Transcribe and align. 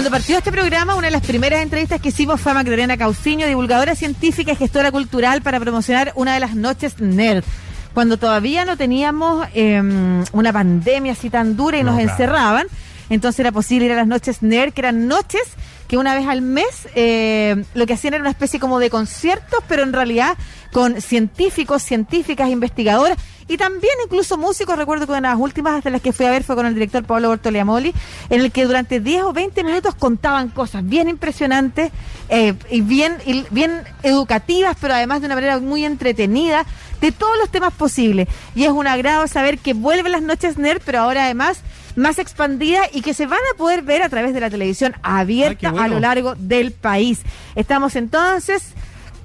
Cuando 0.00 0.16
partió 0.16 0.38
este 0.38 0.50
programa, 0.50 0.94
una 0.94 1.08
de 1.08 1.10
las 1.10 1.26
primeras 1.26 1.60
entrevistas 1.60 2.00
que 2.00 2.08
hicimos 2.08 2.40
fue 2.40 2.52
a 2.52 2.54
Magdalena 2.54 2.96
Cauciño, 2.96 3.46
divulgadora 3.46 3.94
científica 3.94 4.52
y 4.52 4.56
gestora 4.56 4.90
cultural 4.90 5.42
para 5.42 5.60
promocionar 5.60 6.12
una 6.14 6.32
de 6.32 6.40
las 6.40 6.54
noches 6.54 7.00
nerd. 7.00 7.44
Cuando 7.92 8.16
todavía 8.16 8.64
no 8.64 8.78
teníamos 8.78 9.46
em, 9.52 10.24
una 10.32 10.54
pandemia 10.54 11.12
así 11.12 11.28
tan 11.28 11.54
dura 11.54 11.76
y 11.76 11.82
nos 11.82 12.00
encerraban, 12.00 12.66
entonces 13.10 13.40
era 13.40 13.52
posible 13.52 13.84
ir 13.84 13.92
a 13.92 13.96
las 13.96 14.06
noches 14.06 14.40
nerd, 14.40 14.72
que 14.72 14.80
eran 14.80 15.06
noches 15.06 15.42
que 15.90 15.98
una 15.98 16.14
vez 16.14 16.28
al 16.28 16.40
mes 16.40 16.86
eh, 16.94 17.64
lo 17.74 17.84
que 17.84 17.94
hacían 17.94 18.14
era 18.14 18.20
una 18.20 18.30
especie 18.30 18.60
como 18.60 18.78
de 18.78 18.90
conciertos, 18.90 19.58
pero 19.66 19.82
en 19.82 19.92
realidad 19.92 20.38
con 20.72 21.00
científicos, 21.00 21.82
científicas, 21.82 22.48
investigadoras 22.48 23.18
y 23.48 23.56
también 23.56 23.92
incluso 24.04 24.38
músicos. 24.38 24.78
Recuerdo 24.78 25.06
que 25.06 25.10
una 25.10 25.30
de 25.30 25.34
las 25.34 25.42
últimas 25.42 25.82
de 25.82 25.90
las 25.90 26.00
que 26.00 26.12
fui 26.12 26.26
a 26.26 26.30
ver 26.30 26.44
fue 26.44 26.54
con 26.54 26.64
el 26.64 26.74
director 26.74 27.02
Pablo 27.02 27.26
Bortoliamoli, 27.26 27.92
en 28.28 28.40
el 28.40 28.52
que 28.52 28.66
durante 28.66 29.00
10 29.00 29.22
o 29.24 29.32
20 29.32 29.64
minutos 29.64 29.96
contaban 29.96 30.50
cosas 30.50 30.86
bien 30.86 31.08
impresionantes 31.08 31.90
eh, 32.28 32.54
y 32.70 32.82
bien, 32.82 33.16
y 33.26 33.44
bien 33.50 33.82
educativas, 34.04 34.76
pero 34.80 34.94
además 34.94 35.22
de 35.22 35.26
una 35.26 35.34
manera 35.34 35.58
muy 35.58 35.84
entretenida, 35.84 36.66
de 37.00 37.10
todos 37.10 37.36
los 37.36 37.50
temas 37.50 37.72
posibles. 37.72 38.28
Y 38.54 38.62
es 38.62 38.70
un 38.70 38.86
agrado 38.86 39.26
saber 39.26 39.58
que 39.58 39.74
vuelven 39.74 40.12
las 40.12 40.22
noches 40.22 40.56
nerd, 40.56 40.82
pero 40.84 41.00
ahora 41.00 41.24
además 41.24 41.62
más 41.96 42.18
expandida 42.18 42.82
y 42.92 43.02
que 43.02 43.14
se 43.14 43.26
van 43.26 43.40
a 43.52 43.56
poder 43.56 43.82
ver 43.82 44.02
a 44.02 44.08
través 44.08 44.34
de 44.34 44.40
la 44.40 44.50
televisión 44.50 44.94
abierta 45.02 45.70
a 45.70 45.88
lo 45.88 46.00
largo 46.00 46.34
del 46.36 46.72
país. 46.72 47.22
Estamos 47.54 47.96
entonces 47.96 48.74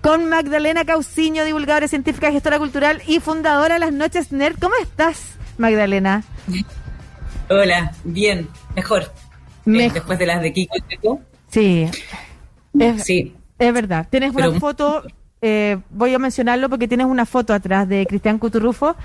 con 0.02 0.30
Magdalena 0.30 0.86
Cauciño, 0.86 1.46
divulgadora 1.46 1.88
científica, 1.88 2.32
gestora 2.32 2.60
cultural 2.60 3.02
y 3.08 3.20
fundadora 3.20 3.76
de 3.76 3.80
las 3.80 3.92
Noches 3.92 4.32
Nerd. 4.32 4.58
¿Cómo 4.60 4.76
estás, 4.82 5.36
Magdalena? 5.58 6.24
Hola, 7.50 7.94
bien, 8.04 8.48
mejor. 8.76 9.12
Eh, 9.66 9.90
después 9.92 10.20
de 10.20 10.26
las 10.28 10.42
de 10.42 10.54
Kiko. 10.54 10.76
Sí. 11.50 11.90
Es, 12.78 13.04
sí. 13.04 13.36
Es 13.58 13.74
verdad. 13.74 14.08
Tienes 14.10 14.36
una 14.36 14.52
foto, 14.60 15.04
eh, 15.42 15.78
voy 15.90 16.14
a 16.14 16.20
mencionarlo 16.20 16.70
porque 16.70 16.88
tienes 16.88 17.08
una 17.08 17.26
foto 17.26 17.54
atrás 17.54 17.88
de 17.88 18.06
Cristian 18.06 18.38
Cuturrufo, 18.38 18.96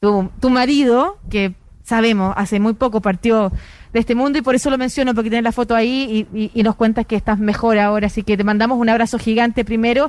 tu, 0.00 0.30
tu 0.40 0.50
marido, 0.50 1.18
que 1.30 1.54
sabemos, 1.90 2.32
hace 2.36 2.60
muy 2.60 2.74
poco 2.74 3.00
partió 3.00 3.52
de 3.92 4.00
este 4.00 4.14
mundo 4.14 4.38
y 4.38 4.42
por 4.42 4.54
eso 4.54 4.70
lo 4.70 4.78
menciono, 4.78 5.12
porque 5.14 5.28
tienes 5.28 5.44
la 5.44 5.52
foto 5.52 5.74
ahí 5.74 6.26
y, 6.54 6.62
nos 6.62 6.76
cuentas 6.76 7.04
que 7.04 7.16
estás 7.16 7.38
mejor 7.38 7.78
ahora. 7.78 8.06
Así 8.06 8.22
que 8.22 8.36
te 8.36 8.44
mandamos 8.44 8.78
un 8.78 8.88
abrazo 8.88 9.18
gigante 9.18 9.64
primero 9.64 10.08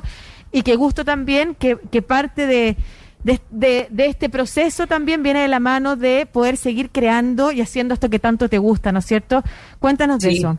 y 0.52 0.62
que 0.62 0.76
gusto 0.76 1.04
también 1.04 1.56
que, 1.56 1.76
parte 2.02 2.46
de, 2.46 2.76
de, 3.24 3.88
este 3.98 4.28
proceso 4.28 4.86
también 4.86 5.22
viene 5.22 5.40
de 5.42 5.48
la 5.48 5.58
mano 5.58 5.96
de 5.96 6.26
poder 6.26 6.56
seguir 6.56 6.90
creando 6.90 7.50
y 7.50 7.60
haciendo 7.60 7.94
esto 7.94 8.08
que 8.08 8.20
tanto 8.20 8.48
te 8.48 8.58
gusta, 8.58 8.92
¿no 8.92 9.00
es 9.00 9.06
cierto? 9.06 9.42
Cuéntanos 9.80 10.20
de 10.20 10.32
eso. 10.32 10.58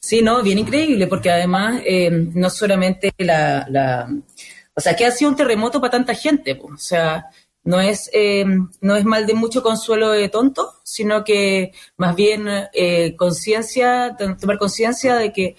Sí, 0.00 0.20
no, 0.20 0.42
bien 0.42 0.58
increíble, 0.58 1.06
porque 1.06 1.30
además 1.30 1.80
eh, 1.86 2.10
no 2.10 2.50
solamente 2.50 3.12
la, 3.18 3.66
la, 3.70 4.10
o 4.74 4.80
sea, 4.80 4.94
que 4.94 5.06
ha 5.06 5.10
sido 5.10 5.30
un 5.30 5.36
terremoto 5.36 5.80
para 5.80 5.92
tanta 5.92 6.14
gente, 6.14 6.60
o 6.62 6.76
sea, 6.76 7.26
no 7.64 7.80
es, 7.80 8.10
eh, 8.12 8.44
no 8.80 8.96
es 8.96 9.04
mal 9.04 9.26
de 9.26 9.34
mucho 9.34 9.62
consuelo 9.62 10.10
de 10.10 10.28
tonto, 10.28 10.74
sino 10.84 11.24
que 11.24 11.72
más 11.96 12.14
bien 12.14 12.46
eh, 12.72 13.16
conciencia, 13.16 14.16
tomar 14.40 14.58
conciencia 14.58 15.16
de 15.16 15.32
que 15.32 15.56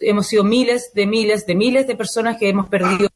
hemos 0.00 0.26
sido 0.26 0.44
miles 0.44 0.92
de 0.94 1.06
miles 1.06 1.44
de 1.44 1.54
miles 1.54 1.86
de 1.86 1.96
personas 1.96 2.38
que 2.38 2.48
hemos 2.48 2.68
perdido 2.68 3.08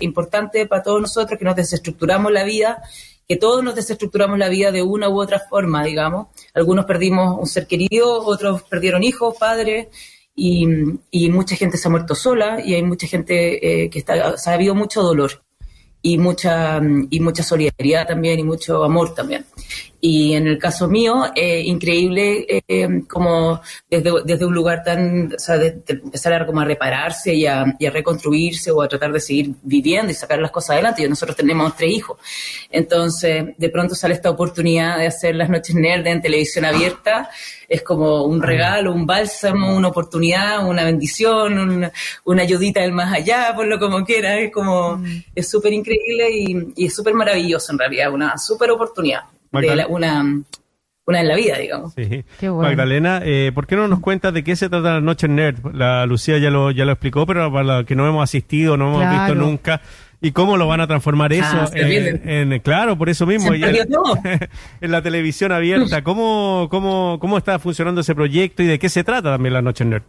importante 0.00 0.66
para 0.66 0.82
todos 0.82 1.00
nosotros, 1.00 1.38
que 1.38 1.44
nos 1.44 1.56
desestructuramos 1.56 2.30
la 2.30 2.44
vida, 2.44 2.82
que 3.26 3.36
todos 3.36 3.64
nos 3.64 3.74
desestructuramos 3.74 4.38
la 4.38 4.50
vida 4.50 4.70
de 4.70 4.82
una 4.82 5.08
u 5.08 5.18
otra 5.18 5.40
forma, 5.48 5.82
digamos. 5.84 6.26
Algunos 6.52 6.84
perdimos 6.84 7.38
un 7.38 7.46
ser 7.46 7.66
querido, 7.66 8.26
otros 8.26 8.62
perdieron 8.64 9.02
hijos, 9.02 9.36
padres, 9.38 9.88
y, 10.34 10.66
mucha 11.30 11.56
gente 11.56 11.78
se 11.78 11.88
ha 11.88 11.90
muerto 11.90 12.14
sola, 12.14 12.60
y 12.62 12.74
hay 12.74 12.82
mucha 12.82 13.06
gente 13.06 13.84
eh, 13.84 13.88
que 13.88 14.00
está, 14.00 14.34
ha 14.34 14.52
habido 14.52 14.74
mucho 14.74 15.02
dolor 15.02 15.42
y 16.02 16.18
mucha, 16.18 16.80
y 17.10 17.20
mucha 17.20 17.42
solidaridad 17.42 18.06
también 18.06 18.40
y 18.40 18.44
mucho 18.44 18.82
amor 18.84 19.14
también. 19.14 19.44
Y 20.00 20.34
en 20.34 20.46
el 20.46 20.58
caso 20.58 20.88
mío, 20.88 21.26
eh, 21.34 21.60
increíble 21.60 22.46
eh, 22.66 23.02
como 23.06 23.60
desde, 23.88 24.10
desde, 24.24 24.46
un 24.46 24.54
lugar 24.54 24.82
tan, 24.82 25.34
o 25.34 25.38
sea, 25.38 25.58
de, 25.58 25.82
empezar 25.86 26.32
a, 26.32 26.46
como 26.46 26.60
a 26.60 26.64
repararse 26.64 27.34
y 27.34 27.46
a, 27.46 27.66
y 27.78 27.84
a, 27.84 27.90
reconstruirse 27.90 28.70
o 28.70 28.80
a 28.80 28.88
tratar 28.88 29.12
de 29.12 29.20
seguir 29.20 29.52
viviendo 29.62 30.10
y 30.10 30.14
sacar 30.14 30.38
las 30.38 30.50
cosas 30.50 30.70
adelante. 30.70 31.02
Y 31.02 31.08
nosotros 31.08 31.36
tenemos 31.36 31.76
tres 31.76 31.90
hijos. 31.90 32.18
Entonces, 32.70 33.44
de 33.58 33.68
pronto 33.68 33.94
sale 33.94 34.14
esta 34.14 34.30
oportunidad 34.30 34.96
de 34.96 35.06
hacer 35.06 35.34
las 35.34 35.50
noches 35.50 35.74
nerd 35.74 36.06
en 36.06 36.22
televisión 36.22 36.64
abierta. 36.64 37.28
Es 37.68 37.82
como 37.82 38.24
un 38.24 38.42
regalo, 38.42 38.94
un 38.94 39.06
bálsamo, 39.06 39.76
una 39.76 39.88
oportunidad, 39.88 40.66
una 40.66 40.84
bendición, 40.84 41.58
una, 41.58 41.92
una 42.24 42.42
ayudita 42.42 42.80
del 42.80 42.92
más 42.92 43.12
allá, 43.12 43.52
por 43.54 43.66
lo 43.66 43.78
como 43.78 44.02
quiera. 44.02 44.38
Es 44.38 44.50
como, 44.50 44.96
mm. 44.96 45.24
es 45.34 45.48
súper 45.48 45.74
increíble 45.74 46.30
y, 46.30 46.72
y 46.74 46.86
es 46.86 46.94
súper 46.94 47.12
maravilloso 47.12 47.72
en 47.72 47.78
realidad, 47.78 48.12
una 48.12 48.38
súper 48.38 48.70
oportunidad 48.70 49.20
una, 49.52 49.86
una 51.06 51.20
en 51.20 51.28
la 51.28 51.36
vida, 51.36 51.58
digamos. 51.58 51.94
Magdalena, 52.42 53.20
eh, 53.24 53.50
¿por 53.54 53.66
qué 53.66 53.76
no 53.76 53.88
nos 53.88 54.00
cuentas 54.00 54.32
de 54.32 54.44
qué 54.44 54.56
se 54.56 54.68
trata 54.68 54.94
la 54.94 55.00
Noche 55.00 55.28
Nerd? 55.28 55.74
La 55.74 56.06
Lucía 56.06 56.38
ya 56.38 56.50
lo, 56.50 56.70
ya 56.70 56.84
lo 56.84 56.92
explicó, 56.92 57.26
pero 57.26 57.52
para 57.52 57.78
los 57.78 57.86
que 57.86 57.96
no 57.96 58.06
hemos 58.06 58.22
asistido, 58.22 58.76
no 58.76 58.88
hemos 58.88 59.10
visto 59.10 59.34
nunca, 59.34 59.80
¿y 60.20 60.32
cómo 60.32 60.56
lo 60.56 60.66
van 60.68 60.80
a 60.80 60.86
transformar 60.86 61.32
eso 61.32 61.46
ah, 61.46 61.70
en, 61.74 62.58
claro, 62.60 62.96
por 62.96 63.08
eso 63.08 63.26
mismo, 63.26 63.52
en, 64.80 64.90
la 64.90 65.02
televisión 65.02 65.52
abierta? 65.52 66.02
¿Cómo, 66.02 66.68
cómo, 66.70 67.18
¿Cómo 67.20 67.38
está 67.38 67.58
funcionando 67.58 68.02
ese 68.02 68.14
proyecto 68.14 68.62
y 68.62 68.66
de 68.66 68.78
qué 68.78 68.88
se 68.88 69.04
trata 69.04 69.30
también 69.30 69.54
la 69.54 69.62
Noche 69.62 69.84
Nerd? 69.84 70.02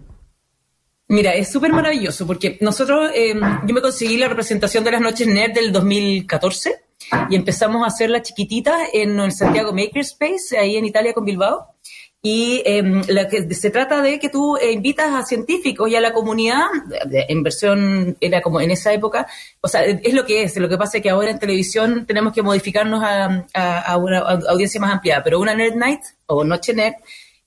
Mira, 1.08 1.34
es 1.34 1.52
súper 1.52 1.73
maravilloso 1.73 2.25
porque 2.25 2.58
nosotros, 2.62 3.12
eh, 3.13 3.34
yo 3.66 3.73
me 3.73 3.81
conseguí 3.81 4.18
la 4.18 4.29
representación 4.29 4.84
de 4.84 4.91
las 4.91 5.02
Noches 5.02 5.28
Nerd 5.28 5.53
del 5.53 5.73
2014 5.73 6.91
y 7.30 7.36
empezamos 7.36 7.84
a 7.84 7.88
hacerla 7.88 8.22
chiquitita 8.22 8.78
en 8.94 9.20
el 9.20 9.32
Santiago 9.32 9.74
Makerspace, 9.74 10.58
ahí 10.58 10.78
en 10.78 10.86
Italia 10.86 11.14
con 11.14 11.26
Bilbao. 11.26 11.76
Y 12.24 12.62
eh, 12.66 12.84
la 13.08 13.28
que 13.28 13.52
se 13.56 13.72
trata 13.72 14.00
de 14.04 14.20
que 14.20 14.30
tú 14.30 14.56
eh, 14.58 14.72
invitas 14.72 15.12
a 15.12 15.26
científicos 15.26 15.90
y 15.90 15.96
a 15.96 16.02
la 16.02 16.14
comunidad, 16.14 16.66
en 17.12 17.42
versión, 17.42 18.16
era 18.22 18.42
como 18.42 18.62
en 18.62 18.70
esa 18.70 18.94
época, 18.94 19.26
o 19.60 19.68
sea, 19.68 19.84
es 19.84 20.14
lo 20.14 20.24
que 20.24 20.44
es, 20.44 20.56
lo 20.58 20.70
que 20.70 20.78
pasa 20.78 20.98
es 20.98 21.04
que 21.04 21.10
ahora 21.10 21.32
en 21.32 21.40
televisión 21.40 22.06
tenemos 22.06 22.32
que 22.32 22.44
modificarnos 22.44 23.04
a, 23.04 23.48
a, 23.56 23.98
una 23.98 24.20
audiencia 24.20 24.80
más 24.80 24.94
ampliada, 24.94 25.24
pero 25.24 25.40
una 25.40 25.56
Nerd 25.56 25.76
Night 25.76 26.02
o 26.28 26.44
Noche 26.44 26.76
Nerd 26.76 26.94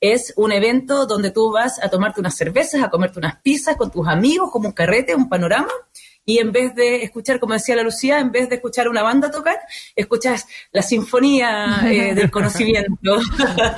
es 0.01 0.35
un 0.37 0.51
evento 0.51 1.07
donde 1.07 1.31
tú 1.31 1.53
vas 1.53 1.83
a 1.83 1.89
tomarte 1.89 2.19
unas 2.19 2.37
cervezas, 2.37 2.83
a 2.83 2.91
comerte 2.91 3.21
unas 3.21 3.41
pizzas 3.43 3.77
con 3.77 3.93
tus 3.93 4.09
amigos, 4.09 4.51
como 4.51 4.69
un 4.69 4.75
carrete, 4.75 5.15
un 5.15 5.29
panorama, 5.29 5.71
y 6.27 6.39
en 6.39 6.53
vez 6.53 6.75
de 6.75 7.03
escuchar, 7.03 7.39
como 7.39 7.55
decía 7.55 7.77
la 7.77 7.83
Lucía, 7.83 8.19
en 8.19 8.33
vez 8.33 8.49
de 8.49 8.57
escuchar 8.57 8.89
una 8.89 9.03
banda 9.03 9.31
tocar, 9.31 9.59
escuchas 9.95 10.47
la 10.73 10.83
sinfonía 10.83 11.83
eh, 11.91 12.15
del 12.15 12.31
conocimiento. 12.31 13.19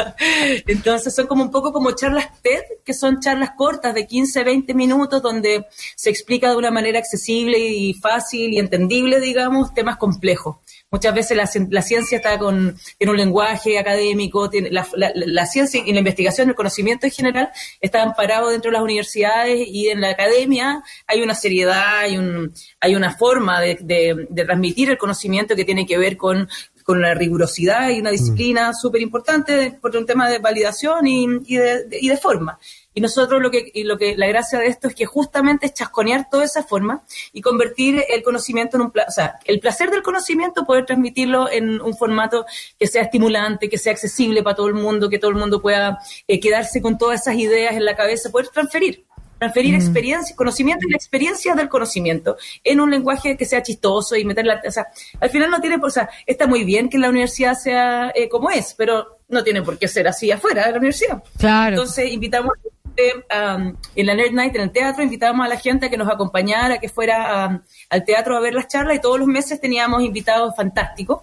Entonces 0.67 1.15
son 1.15 1.27
como 1.27 1.43
un 1.43 1.51
poco 1.51 1.73
como 1.73 1.93
charlas 1.93 2.29
TED, 2.43 2.63
que 2.85 2.95
son 2.95 3.21
charlas 3.21 3.51
cortas 3.57 3.95
de 3.95 4.07
15, 4.07 4.45
20 4.45 4.75
minutos, 4.75 5.23
donde 5.23 5.67
se 5.97 6.11
explica 6.11 6.51
de 6.51 6.57
una 6.57 6.71
manera 6.71 6.99
accesible 6.99 7.59
y 7.59 7.95
fácil 7.95 8.53
y 8.53 8.59
entendible, 8.59 9.21
digamos, 9.21 9.75
temas 9.75 9.97
complejos. 9.97 10.57
Muchas 10.97 11.15
veces 11.15 11.37
la, 11.37 11.83
ciencia 11.83 12.17
está 12.17 12.39
con, 12.39 12.75
en 12.99 13.09
un 13.11 13.17
lenguaje 13.19 13.79
académico, 13.79 14.49
tiene, 14.49 14.71
la, 14.71 15.47
ciencia 15.47 15.83
y 15.85 15.93
la 15.93 15.99
investigación, 15.99 16.49
el 16.49 16.55
conocimiento 16.55 17.05
en 17.05 17.13
general, 17.13 17.51
está 17.83 18.03
amparado 18.03 18.49
dentro 18.49 18.71
de 18.71 18.77
las 18.77 18.83
universidades 18.83 19.69
y 19.69 19.89
en 19.89 20.01
la 20.01 20.09
academia 20.09 20.83
hay 21.07 21.21
una 21.21 21.35
seriedad, 21.35 21.99
hay, 21.99 22.17
un, 22.17 22.51
hay 22.81 22.95
una 22.95 23.15
forma 23.15 23.61
de, 23.61 24.27
transmitir 24.35 24.89
el 24.89 24.97
conocimiento 24.97 25.55
que 25.55 25.67
tiene 25.67 25.85
que 25.85 25.99
ver 25.99 26.17
con 26.17 26.49
con 26.83 26.99
una 26.99 27.15
rigurosidad 27.15 27.91
y 27.91 27.99
una 27.99 28.11
disciplina 28.11 28.71
mm. 28.71 28.75
súper 28.75 29.03
importante 29.03 29.77
por 29.83 29.97
un 29.97 30.07
tema 30.07 30.31
de 30.31 30.39
validación 30.39 31.05
y, 31.05 31.27
y, 31.45 31.57
de, 31.57 31.89
y 31.91 32.09
de 32.09 32.17
forma. 32.17 32.61
Y 32.97 33.03
nosotros 33.03 33.43
lo 33.43 33.51
que, 33.51 33.71
y 33.75 33.85
lo 33.85 33.99
que, 33.99 34.17
la 34.17 34.27
gracia 34.27 34.59
de 34.59 34.69
esto 34.69 34.89
es 34.89 34.95
que 34.95 35.05
justamente 35.05 35.67
es 35.67 35.75
chasconear 35.75 36.31
toda 36.31 36.45
esa 36.45 36.63
forma 36.63 37.05
y 37.35 37.43
convertir 37.43 38.03
el 38.09 38.23
conocimiento 38.23 38.79
en 38.79 38.85
un, 38.85 38.87
o 38.89 39.11
sea, 39.11 39.39
el 39.45 39.61
placer 39.61 39.91
del 39.91 40.03
conocimiento, 40.03 40.65
poder 40.65 40.87
transmitirlo 40.87 41.51
en 41.51 41.79
un 41.83 41.95
formato 41.95 42.47
que 42.79 42.87
sea 42.87 43.03
estimulante, 43.03 43.69
que 43.69 43.77
sea 43.77 43.93
accesible 43.93 44.43
para 44.43 44.57
todo 44.57 44.69
el 44.69 44.75
mundo, 44.75 45.11
que 45.11 45.19
todo 45.19 45.31
el 45.31 45.37
mundo 45.37 45.61
pueda 45.61 45.99
eh, 46.27 46.41
quedarse 46.41 46.81
con 46.81 46.97
todas 46.97 47.21
esas 47.21 47.35
ideas 47.35 47.75
en 47.75 47.85
la 47.85 47.95
cabeza, 47.95 48.31
poder 48.31 48.49
transferir 48.49 49.05
transferir 49.39 49.75
mm. 49.75 49.77
experiencia, 49.77 50.35
conocimiento 50.35 50.87
y 50.87 50.91
la 50.91 50.97
experiencia 50.97 51.55
del 51.55 51.69
conocimiento 51.69 52.39
en 52.65 52.81
un 52.81 52.91
lenguaje 52.91 53.37
que 53.37 53.45
sea 53.45 53.63
chistoso 53.63 54.17
y 54.17 54.25
meterla, 54.25 54.63
o 54.67 54.71
sea, 54.71 54.87
al 55.21 55.29
final 55.29 55.51
no 55.51 55.61
tiene, 55.61 55.77
o 55.83 55.91
sea, 55.91 56.09
está 56.25 56.47
muy 56.47 56.65
bien 56.65 56.89
que 56.89 56.97
la 56.97 57.11
universidad 57.11 57.53
sea 57.53 58.11
eh, 58.15 58.31
como 58.31 58.51
es, 58.51 58.73
pero 58.73 59.19
no 59.29 59.45
tiene 59.45 59.61
por 59.61 59.77
qué 59.77 59.89
ser 59.89 60.09
así 60.09 60.31
afuera 60.31 60.65
de 60.65 60.73
la 60.73 60.79
universidad. 60.79 61.23
Claro. 61.39 61.77
Entonces 61.77 62.11
invitamos 62.11 62.53
en 62.97 64.07
la 64.07 64.15
Nerd 64.15 64.33
Night, 64.33 64.55
en 64.55 64.63
el 64.63 64.73
teatro, 64.73 65.03
invitábamos 65.03 65.47
a 65.47 65.49
la 65.49 65.59
gente 65.59 65.87
a 65.87 65.91
que 65.91 65.97
nos 65.97 66.09
acompañara, 66.09 66.75
a 66.75 66.79
que 66.79 66.89
fuera 66.89 67.63
al 67.91 68.05
teatro 68.05 68.37
a 68.37 68.41
ver 68.41 68.55
las 68.55 68.69
charlas 68.69 68.97
y 68.97 69.01
todos 69.01 69.19
los 69.19 69.29
meses 69.29 69.61
teníamos 69.61 70.03
invitados 70.03 70.55
fantásticos. 70.57 71.23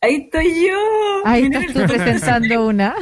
Ahí 0.00 0.24
estoy 0.24 0.66
yo. 0.68 0.78
Ahí 1.24 1.44
estás 1.44 1.66
tú 1.72 1.92
presentando 1.92 2.66
una. 2.66 2.94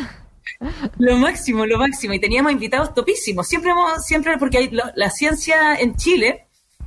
Lo 0.99 1.17
máximo, 1.17 1.67
lo 1.67 1.79
máximo. 1.79 2.15
Y 2.15 2.21
teníamos 2.21 2.53
invitados 2.53 2.95
topísimos. 2.95 3.47
Siempre, 3.47 3.73
siempre 4.03 4.39
porque 4.39 4.59
hay, 4.59 4.71
la 4.95 5.11
ciencia 5.11 5.75
en 5.75 5.97
Chile 5.97 6.47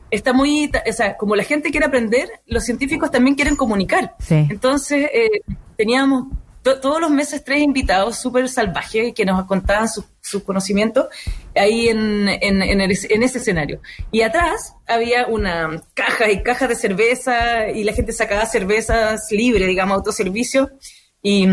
está 0.10 0.34
muy, 0.34 0.72
o 0.90 0.94
sea, 0.94 1.18
como 1.18 1.36
la 1.36 1.44
gente 1.44 1.72
quiere 1.72 1.86
aprender, 1.86 2.30
los 2.46 2.64
científicos 2.64 3.12
también 3.12 3.36
quieren 3.36 3.56
comunicar. 3.56 4.16
Entonces, 4.30 5.10
eh, 5.14 5.42
teníamos 5.76 6.28
todos 6.62 7.00
los 7.00 7.10
meses 7.10 7.44
tres 7.44 7.62
invitados 7.62 8.18
súper 8.18 8.50
salvajes 8.50 9.14
que 9.14 9.26
nos 9.26 9.46
contaban 9.46 9.88
sus 9.88 10.06
su 10.28 10.44
conocimientos 10.44 11.08
ahí 11.56 11.90
en, 11.90 12.28
en, 12.28 12.62
en, 12.62 12.82
ese 13.24 13.38
escenario. 13.38 13.82
Y 14.12 14.22
atrás 14.22 14.76
había 14.88 15.28
una 15.28 15.82
caja 15.94 16.30
y 16.32 16.44
cajas 16.44 16.70
de 16.70 16.76
cerveza 16.76 17.70
y 17.70 17.84
la 17.84 17.94
gente 17.94 18.12
sacaba 18.14 18.46
cervezas 18.46 19.28
libre, 19.32 19.66
digamos, 19.66 19.98
autoservicio. 19.98 20.72
Y 21.22 21.48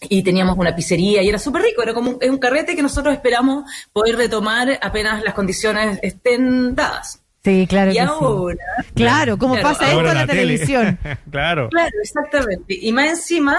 y 0.00 0.22
teníamos 0.22 0.56
una 0.56 0.76
pizzería 0.76 1.22
y 1.22 1.28
era 1.28 1.38
súper 1.38 1.62
rico, 1.62 1.82
era 1.82 1.92
como 1.92 2.10
un, 2.10 2.18
un, 2.22 2.38
carrete 2.38 2.76
que 2.76 2.82
nosotros 2.82 3.14
esperamos 3.14 3.68
poder 3.92 4.16
retomar 4.16 4.78
apenas 4.80 5.24
las 5.24 5.34
condiciones 5.34 5.98
estén 6.02 6.76
dadas. 6.76 7.20
Sí, 7.44 7.66
claro. 7.68 7.92
Y 7.92 7.98
ahora. 7.98 8.58
Claro, 8.94 9.38
como 9.38 9.54
pasa 9.60 9.88
esto 9.88 10.06
en 10.06 10.14
la, 10.14 10.26
televisión. 10.26 10.98
claro. 11.30 11.68
Claro, 11.70 11.90
exactamente. 12.02 12.76
Y 12.80 12.92
más 12.92 13.08
encima, 13.08 13.58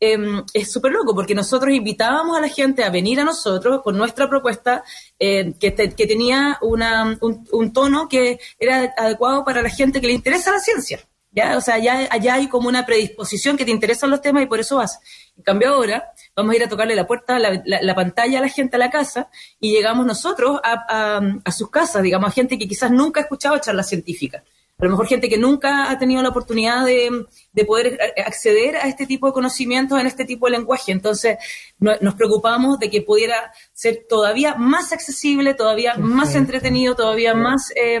em, 0.00 0.44
es 0.54 0.70
súper 0.70 0.92
loco 0.92 1.14
porque 1.14 1.34
nosotros 1.34 1.74
invitábamos 1.74 2.36
a 2.36 2.40
la 2.40 2.48
gente 2.48 2.84
a 2.84 2.90
venir 2.90 3.20
a 3.20 3.24
nosotros 3.24 3.82
con 3.82 3.96
nuestra 3.96 4.28
propuesta 4.28 4.84
eh, 5.18 5.54
que, 5.58 5.74
que, 5.74 6.06
tenía 6.06 6.58
una, 6.62 7.18
un, 7.20 7.72
tono 7.72 8.08
que 8.08 8.38
era 8.58 8.94
adecuado 8.96 9.44
para 9.44 9.62
la 9.62 9.70
gente 9.70 10.00
que 10.00 10.06
le 10.06 10.12
interesa 10.12 10.52
la 10.52 10.60
ciencia. 10.60 11.00
¿ya? 11.32 11.56
O 11.56 11.60
sea, 11.60 11.78
ya, 11.78 12.08
allá 12.10 12.34
hay 12.34 12.48
como 12.48 12.68
una 12.68 12.86
predisposición 12.86 13.56
que 13.56 13.64
te 13.64 13.70
interesan 13.70 14.10
los 14.10 14.20
temas 14.20 14.42
y 14.42 14.46
por 14.46 14.60
eso 14.60 14.76
vas. 14.76 15.00
En 15.36 15.42
cambio 15.42 15.68
ahora 15.74 16.12
vamos 16.34 16.52
a 16.52 16.56
ir 16.56 16.64
a 16.64 16.68
tocarle 16.68 16.96
la 16.96 17.06
puerta, 17.06 17.38
la, 17.38 17.62
la, 17.64 17.94
pantalla 17.94 18.38
a 18.38 18.42
la 18.42 18.48
gente 18.48 18.76
a 18.76 18.78
la 18.78 18.90
casa 18.90 19.30
y 19.60 19.72
llegamos 19.72 20.06
nosotros 20.06 20.60
a, 20.62 21.20
a, 21.44 21.52
sus 21.52 21.70
casas, 21.70 22.02
digamos, 22.02 22.28
a 22.28 22.32
gente 22.32 22.58
que 22.58 22.68
quizás 22.68 22.90
nunca 22.90 23.20
ha 23.20 23.22
escuchado 23.24 23.58
charlas 23.58 23.88
científicas. 23.88 24.42
A 24.80 24.84
lo 24.84 24.90
mejor 24.90 25.08
gente 25.08 25.28
que 25.28 25.38
nunca 25.38 25.90
ha 25.90 25.98
tenido 25.98 26.22
la 26.22 26.28
oportunidad 26.28 26.84
de, 26.84 27.26
de 27.52 27.64
poder 27.64 27.98
acceder 28.24 28.76
a 28.76 28.86
este 28.86 29.06
tipo 29.06 29.26
de 29.26 29.32
conocimientos 29.32 29.98
en 30.00 30.06
este 30.06 30.24
tipo 30.24 30.46
de 30.46 30.52
lenguaje. 30.52 30.92
Entonces, 30.92 31.36
nos 31.80 32.14
preocupamos 32.14 32.78
de 32.78 32.88
que 32.88 33.02
pudiera 33.02 33.52
ser 33.72 34.06
todavía 34.08 34.54
más 34.54 34.92
accesible, 34.92 35.54
todavía 35.54 35.94
más 35.96 36.36
entretenido, 36.36 36.94
todavía 36.94 37.34
más 37.34 37.72
eh, 37.74 37.98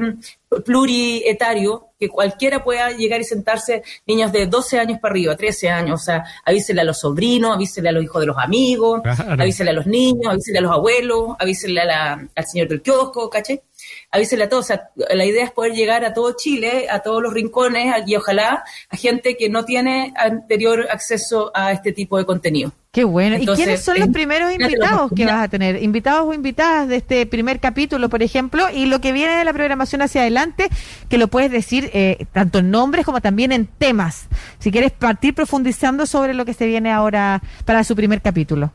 plurietario, 0.64 1.88
que 1.98 2.08
cualquiera 2.08 2.62
pueda 2.62 2.92
llegar 2.92 3.20
y 3.20 3.24
sentarse, 3.24 3.82
niños 4.06 4.30
de 4.30 4.46
12 4.46 4.78
años 4.78 5.00
para 5.00 5.12
arriba, 5.12 5.36
13 5.36 5.68
años, 5.70 6.00
o 6.00 6.04
sea, 6.04 6.24
avísele 6.44 6.82
a 6.82 6.84
los 6.84 7.00
sobrinos, 7.00 7.54
avísele 7.54 7.88
a 7.88 7.92
los 7.92 8.04
hijos 8.04 8.20
de 8.20 8.26
los 8.26 8.38
amigos, 8.38 9.02
avísele 9.04 9.70
a 9.70 9.74
los 9.74 9.86
niños, 9.86 10.32
avísele 10.32 10.58
a 10.58 10.62
los 10.62 10.72
abuelos, 10.72 11.36
avísele 11.38 11.80
al 11.80 12.46
señor 12.46 12.68
del 12.68 12.82
kiosco, 12.82 13.28
¿caché? 13.28 13.62
Avísele 14.10 14.44
a 14.44 14.48
todos. 14.48 14.64
O 14.64 14.68
sea, 14.68 14.90
la 14.94 15.24
idea 15.24 15.44
es 15.44 15.50
poder 15.50 15.72
llegar 15.72 16.04
a 16.04 16.12
todo 16.12 16.34
Chile, 16.36 16.86
a 16.90 17.00
todos 17.00 17.22
los 17.22 17.32
rincones 17.32 17.94
y 18.06 18.16
ojalá 18.16 18.64
a 18.88 18.96
gente 18.96 19.36
que 19.36 19.48
no 19.48 19.64
tiene 19.64 20.12
anterior 20.16 20.88
acceso 20.90 21.50
a 21.54 21.72
este 21.72 21.92
tipo 21.92 22.18
de 22.18 22.24
contenido. 22.24 22.72
Qué 22.90 23.04
bueno. 23.04 23.36
¿Y 23.36 23.46
quiénes 23.46 23.82
son 23.82 23.98
los 24.00 24.08
primeros 24.08 24.50
invitados 24.52 25.12
que 25.14 25.26
vas 25.26 25.44
a 25.44 25.48
tener? 25.48 25.82
Invitados 25.82 26.26
o 26.26 26.32
invitadas 26.32 26.88
de 26.88 26.96
este 26.96 27.26
primer 27.26 27.60
capítulo, 27.60 28.08
por 28.08 28.22
ejemplo, 28.22 28.66
y 28.72 28.86
lo 28.86 29.00
que 29.00 29.12
viene 29.12 29.36
de 29.36 29.44
la 29.44 29.52
programación 29.52 30.02
hacia 30.02 30.22
adelante, 30.22 30.68
que 31.08 31.18
lo 31.18 31.28
puedes 31.28 31.50
decir 31.50 31.90
eh, 31.92 32.26
tanto 32.32 32.58
en 32.58 32.70
nombres 32.70 33.04
como 33.04 33.20
también 33.20 33.52
en 33.52 33.66
temas. 33.66 34.28
Si 34.58 34.72
quieres 34.72 34.90
partir 34.90 35.34
profundizando 35.34 36.06
sobre 36.06 36.32
lo 36.34 36.44
que 36.44 36.54
se 36.54 36.66
viene 36.66 36.90
ahora 36.90 37.42
para 37.66 37.84
su 37.84 37.94
primer 37.94 38.22
capítulo. 38.22 38.72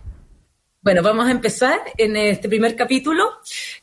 Bueno, 0.83 1.01
vamos 1.01 1.27
a 1.27 1.31
empezar 1.31 1.80
en 1.97 2.18
este 2.18 2.50
primer 2.50 2.75
capítulo 2.75 3.24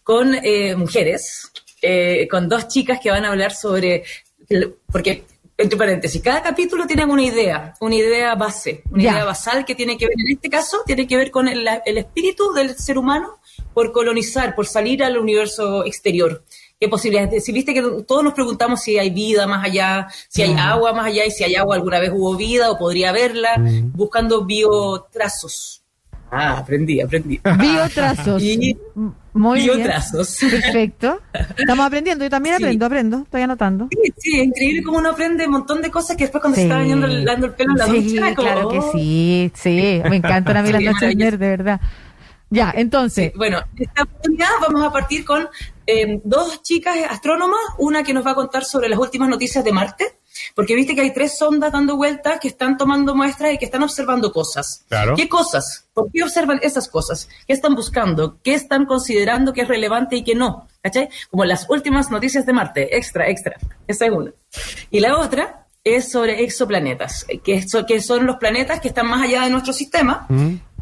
con 0.02 0.34
eh, 0.34 0.76
mujeres, 0.76 1.50
eh, 1.80 2.28
con 2.30 2.46
dos 2.46 2.68
chicas 2.68 3.00
que 3.02 3.10
van 3.10 3.24
a 3.24 3.30
hablar 3.30 3.54
sobre, 3.54 4.04
porque, 4.92 5.24
entre 5.56 5.78
paréntesis, 5.78 6.20
cada 6.20 6.42
capítulo 6.42 6.86
tiene 6.86 7.06
una 7.06 7.22
idea, 7.22 7.74
una 7.80 7.94
idea 7.94 8.34
base, 8.34 8.82
una 8.90 9.02
idea 9.04 9.24
basal 9.24 9.64
que 9.64 9.74
tiene 9.74 9.96
que 9.96 10.08
ver, 10.08 10.16
en 10.18 10.30
este 10.30 10.50
caso, 10.50 10.82
tiene 10.84 11.06
que 11.06 11.16
ver 11.16 11.30
con 11.30 11.48
el, 11.48 11.66
espíritu 11.86 12.52
del 12.52 12.76
ser 12.76 12.98
humano 12.98 13.40
por 13.72 13.92
colonizar, 13.92 14.54
por 14.54 14.66
salir 14.66 15.02
al 15.02 15.16
universo 15.16 15.86
exterior 15.86 16.44
qué 16.78 16.86
posibilidades. 16.88 17.42
Si 17.42 17.52
viste 17.52 17.72
que 17.72 17.80
todos 18.06 18.22
nos 18.22 18.34
preguntamos 18.34 18.82
si 18.82 18.98
hay 18.98 19.08
vida 19.08 19.46
más 19.46 19.64
allá, 19.64 20.06
si 20.28 20.42
hay 20.42 20.52
agua 20.52 20.92
más 20.92 21.06
allá 21.06 21.24
y 21.24 21.30
si 21.30 21.44
hay 21.44 21.54
agua 21.54 21.76
alguna 21.76 21.98
vez 21.98 22.10
hubo 22.12 22.36
vida 22.36 22.70
o 22.70 22.76
podría 22.76 23.08
haberla, 23.08 23.54
buscando 23.94 24.44
biotrazos. 24.44 25.80
Ah, 26.30 26.58
aprendí, 26.58 27.00
aprendí. 27.00 27.40
Biotrazos. 27.58 28.42
Y 28.42 28.76
Muy 29.32 29.62
biotrazos. 29.62 30.38
Perfecto. 30.40 31.20
Estamos 31.56 31.86
aprendiendo. 31.86 32.24
Yo 32.24 32.30
también 32.30 32.54
aprendo, 32.54 32.86
aprendo. 32.86 33.18
Estoy 33.18 33.42
anotando. 33.42 33.88
Sí, 33.90 34.12
sí, 34.16 34.40
increíble 34.40 34.82
cómo 34.82 34.98
uno 34.98 35.10
aprende 35.10 35.46
un 35.46 35.52
montón 35.52 35.82
de 35.82 35.90
cosas 35.90 36.16
que 36.16 36.24
después 36.24 36.40
cuando 36.40 36.56
se 36.56 36.62
está 36.62 36.76
bañando 36.76 37.08
dando 37.24 37.46
el 37.46 37.54
pelo 37.54 37.72
en 37.72 37.78
la 37.78 37.86
sí, 37.86 38.16
ducha. 38.16 38.34
claro 38.34 38.68
que 38.68 38.80
sí, 38.92 39.50
sí. 39.54 40.02
Me 40.08 40.16
encantan 40.16 40.56
a 40.56 40.62
mí 40.62 40.72
las 40.72 40.82
noches 40.82 41.16
de 41.16 41.36
verdad. 41.36 41.80
Ya, 42.52 42.72
entonces. 42.76 43.32
bueno, 43.36 43.60
esta 43.76 44.02
oportunidad 44.02 44.48
vamos 44.60 44.84
a 44.84 44.90
partir 44.90 45.24
con 45.24 45.48
eh, 45.86 46.20
dos 46.24 46.62
chicas 46.62 46.96
astrónomas, 47.08 47.60
una 47.78 48.02
que 48.02 48.12
nos 48.12 48.26
va 48.26 48.32
a 48.32 48.34
contar 48.34 48.64
sobre 48.64 48.88
las 48.88 48.98
últimas 48.98 49.28
noticias 49.28 49.64
de 49.64 49.72
Marte 49.72 50.19
porque 50.54 50.74
viste 50.74 50.94
que 50.94 51.02
hay 51.02 51.12
tres 51.12 51.38
sondas 51.38 51.72
dando 51.72 51.96
vueltas 51.96 52.40
que 52.40 52.48
están 52.48 52.76
tomando 52.76 53.14
muestras 53.14 53.52
y 53.52 53.58
que 53.58 53.64
están 53.64 53.82
observando 53.82 54.32
cosas. 54.32 54.84
¿Qué 55.16 55.28
cosas? 55.28 55.86
¿Por 55.92 56.10
qué 56.12 56.22
observan 56.22 56.60
esas 56.62 56.88
cosas? 56.88 57.28
¿Qué 57.46 57.52
están 57.52 57.74
buscando? 57.74 58.38
¿Qué 58.42 58.54
están 58.54 58.86
considerando 58.86 59.52
que 59.52 59.62
es 59.62 59.68
relevante 59.68 60.16
y 60.16 60.24
que 60.24 60.34
no? 60.34 60.68
¿Cachai? 60.82 61.08
Como 61.30 61.44
las 61.44 61.68
últimas 61.68 62.10
noticias 62.10 62.46
de 62.46 62.52
Marte, 62.52 62.96
extra, 62.96 63.28
extra. 63.28 63.56
Esa 63.86 64.06
es 64.06 64.12
una. 64.12 64.32
Y 64.90 65.00
la 65.00 65.18
otra 65.18 65.66
es 65.82 66.10
sobre 66.10 66.42
exoplanetas, 66.44 67.26
que, 67.42 67.64
que 67.88 68.00
son 68.02 68.26
los 68.26 68.36
planetas 68.36 68.80
que 68.80 68.88
están 68.88 69.06
más 69.06 69.22
allá 69.22 69.44
de 69.44 69.50
nuestro 69.50 69.72
sistema 69.72 70.26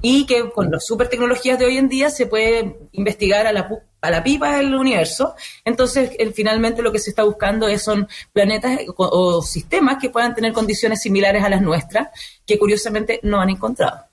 y 0.00 0.26
que 0.26 0.50
con 0.50 0.70
las 0.70 0.86
super 0.86 1.08
tecnologías 1.08 1.58
de 1.58 1.66
hoy 1.66 1.76
en 1.76 1.88
día 1.88 2.10
se 2.10 2.26
puede 2.26 2.76
investigar 2.92 3.46
a 3.46 3.52
la, 3.52 3.68
a 4.00 4.10
la 4.10 4.22
pipa 4.22 4.56
del 4.56 4.74
universo. 4.74 5.34
Entonces, 5.64 6.10
finalmente 6.34 6.82
lo 6.82 6.92
que 6.92 6.98
se 6.98 7.10
está 7.10 7.24
buscando 7.24 7.68
es, 7.68 7.82
son 7.82 8.08
planetas 8.32 8.80
o, 8.96 9.42
sistemas 9.42 9.96
que 10.00 10.10
puedan 10.10 10.34
tener 10.34 10.52
condiciones 10.52 11.00
similares 11.02 11.42
a 11.42 11.48
las 11.48 11.62
nuestras, 11.62 12.08
que 12.46 12.58
curiosamente 12.58 13.20
no 13.22 13.40
han 13.40 13.50
encontrado. 13.50 14.04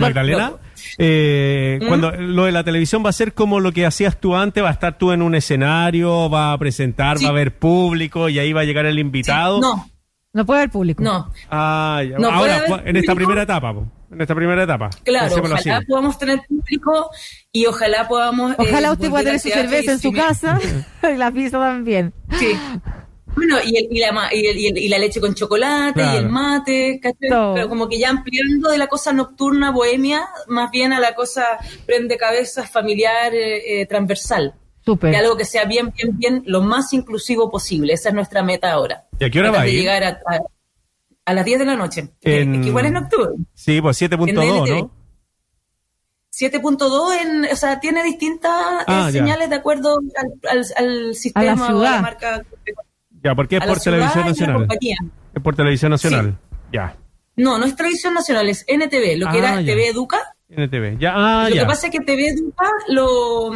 Magdalena, 0.00 0.54
eh, 0.98 1.78
¿Mm? 1.80 1.86
cuando 1.86 2.10
lo 2.10 2.46
de 2.46 2.52
la 2.52 2.64
televisión 2.64 3.04
va 3.04 3.10
a 3.10 3.12
ser 3.12 3.32
como 3.32 3.60
lo 3.60 3.70
que 3.70 3.86
hacías 3.86 4.18
tú 4.18 4.34
antes, 4.34 4.62
va 4.62 4.70
a 4.70 4.72
estar 4.72 4.98
tú 4.98 5.12
en 5.12 5.22
un 5.22 5.34
escenario, 5.34 6.28
va 6.28 6.52
a 6.52 6.58
presentar, 6.58 7.22
va 7.22 7.28
a 7.28 7.30
haber 7.30 7.56
público 7.58 8.28
y 8.28 8.38
ahí 8.38 8.52
va 8.52 8.62
a 8.62 8.64
llegar 8.64 8.86
el 8.86 8.98
invitado. 8.98 9.60
No, 9.60 9.88
no 10.32 10.46
puede 10.46 10.60
haber 10.60 10.70
público. 10.70 11.02
No. 11.02 11.30
Ah, 11.50 12.02
Ahora, 12.30 12.82
en 12.84 12.96
esta 12.96 13.14
primera 13.14 13.42
etapa, 13.42 13.74
en 14.12 14.20
esta 14.20 14.34
primera 14.34 14.62
etapa. 14.62 14.90
Claro, 15.04 15.34
ojalá 15.36 15.80
podamos 15.86 16.18
tener 16.18 16.40
público 16.46 17.10
y 17.50 17.66
ojalá 17.66 18.08
podamos. 18.08 18.52
Eh, 18.52 18.56
ojalá 18.58 18.92
usted 18.92 19.10
pueda 19.10 19.24
tener 19.24 19.40
su 19.40 19.48
cerveza 19.48 19.92
en 19.92 19.98
su 19.98 20.12
casa 20.12 20.58
y 21.14 21.16
la 21.16 21.30
pizza 21.30 21.58
también. 21.58 22.12
Sí. 22.38 22.52
Bueno, 23.34 23.56
y, 23.64 23.76
el, 23.78 23.88
y, 23.90 23.98
la, 23.98 24.28
y, 24.30 24.88
la, 24.88 24.98
leche 24.98 25.18
con 25.18 25.34
chocolate 25.34 26.02
y 26.02 26.16
el 26.16 26.28
mate, 26.28 27.00
Pero 27.18 27.66
como 27.66 27.88
que 27.88 27.98
ya 27.98 28.10
ampliando 28.10 28.70
de 28.70 28.76
la 28.76 28.88
cosa 28.88 29.14
nocturna 29.14 29.70
bohemia, 29.70 30.28
más 30.48 30.70
bien 30.70 30.92
a 30.92 31.00
la 31.00 31.14
cosa 31.14 31.44
prende 31.86 32.18
cabezas 32.18 32.70
familiar 32.70 33.34
eh, 33.34 33.80
eh, 33.80 33.86
transversal. 33.86 34.54
Súper. 34.84 35.14
algo 35.14 35.36
que 35.36 35.44
sea 35.44 35.64
bien, 35.64 35.92
bien, 35.96 36.18
bien, 36.18 36.42
lo 36.44 36.60
más 36.60 36.92
inclusivo 36.92 37.50
posible. 37.50 37.92
Esa 37.92 38.08
es 38.08 38.14
nuestra 38.16 38.42
meta 38.42 38.72
ahora. 38.72 39.04
¿Y 39.18 39.24
a 39.24 39.30
qué 39.30 39.38
hora 39.38 39.52
va 39.52 39.60
a 39.60 39.68
ir? 39.68 39.78
llegar 39.78 40.02
a, 40.02 40.18
las 41.26 41.44
10 41.44 41.58
de 41.60 41.64
la 41.64 41.76
noche. 41.76 42.10
En... 42.20 42.62
Que 42.62 42.68
igual 42.68 42.86
es 42.86 42.92
nocturno. 42.92 43.44
Sí, 43.54 43.80
pues 43.80 44.00
7.2, 44.00 44.68
¿no? 44.68 44.90
7.2 46.32 47.20
en, 47.20 47.44
o 47.52 47.56
sea, 47.56 47.78
tiene 47.78 48.02
distintas 48.02 48.52
ah, 48.86 49.10
señales 49.12 49.50
de 49.50 49.56
acuerdo 49.56 50.00
al, 50.50 50.64
al, 50.76 51.14
sistema 51.14 51.66
a 51.66 51.72
la, 51.72 51.90
la 51.90 52.02
marca. 52.02 52.42
Ya, 53.22 53.34
porque 53.34 53.56
es 53.56 53.66
por 53.66 53.78
televisión 53.78 54.26
nacional. 54.26 54.68
Es 55.34 55.42
por 55.42 55.54
televisión 55.54 55.90
nacional. 55.90 56.38
Ya. 56.72 56.96
No, 57.36 57.58
no 57.58 57.66
es 57.66 57.76
televisión 57.76 58.14
nacional, 58.14 58.48
es 58.48 58.64
NTV, 58.66 59.18
lo 59.18 59.30
que 59.30 59.38
era 59.38 59.58
ah, 59.58 59.64
TV 59.64 59.88
Educa. 59.88 60.18
NTV, 60.48 60.98
ya, 60.98 61.12
ah, 61.14 61.48
Lo 61.48 61.54
que 61.54 61.64
pasa 61.64 61.86
es 61.86 61.92
que 61.92 62.00
TV 62.00 62.28
Educa 62.28 62.66
lo 62.88 63.50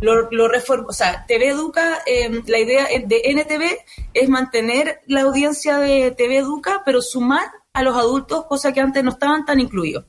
lo, 0.00 0.30
lo 0.30 0.48
o 0.86 0.92
sea, 0.92 1.24
TV 1.26 1.48
Educa, 1.48 1.98
em, 2.06 2.42
la 2.46 2.58
idea 2.58 2.86
de 3.04 3.22
NTV 3.24 3.78
es 4.14 4.28
mantener 4.28 5.00
la 5.06 5.22
audiencia 5.22 5.78
de 5.78 6.10
TV 6.12 6.38
Educa, 6.38 6.82
pero 6.84 7.02
sumar 7.02 7.46
a 7.72 7.82
los 7.82 7.96
adultos, 7.96 8.46
cosa 8.46 8.72
que 8.72 8.80
antes 8.80 9.04
no 9.04 9.10
estaban 9.10 9.44
tan 9.44 9.60
incluidos. 9.60 10.04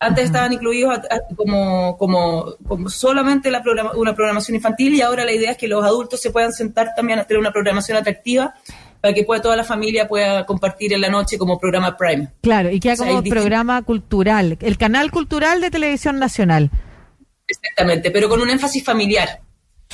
Antes 0.00 0.24
estaban 0.24 0.52
incluidos 0.52 0.98
como, 1.36 1.96
como, 1.96 2.56
como 2.66 2.88
solamente 2.90 3.50
la 3.50 3.62
una 3.94 4.14
programación 4.14 4.56
infantil 4.56 4.94
y 4.94 5.00
ahora 5.00 5.24
la 5.24 5.32
idea 5.32 5.52
es 5.52 5.56
que 5.56 5.68
los 5.68 5.82
adultos 5.84 6.20
se 6.20 6.30
puedan 6.30 6.52
sentar 6.52 6.90
también 6.94 7.20
a 7.20 7.24
tener 7.24 7.40
una 7.40 7.52
programación 7.52 7.96
atractiva 7.96 8.54
para 9.00 9.14
que 9.14 9.22
pueda, 9.22 9.40
toda 9.40 9.56
la 9.56 9.64
familia 9.64 10.08
pueda 10.08 10.44
compartir 10.44 10.92
en 10.92 11.00
la 11.00 11.08
noche 11.08 11.38
como 11.38 11.58
programa 11.58 11.96
Prime. 11.96 12.28
Claro, 12.42 12.70
y 12.70 12.80
queda 12.80 12.96
como 12.96 13.22
programa 13.22 13.82
cultural, 13.82 14.58
el 14.60 14.76
canal 14.76 15.10
cultural 15.10 15.60
de 15.60 15.70
televisión 15.70 16.18
nacional. 16.18 16.70
Exactamente, 17.46 18.10
pero 18.10 18.28
con 18.28 18.40
un 18.40 18.50
énfasis 18.50 18.84
familiar. 18.84 19.40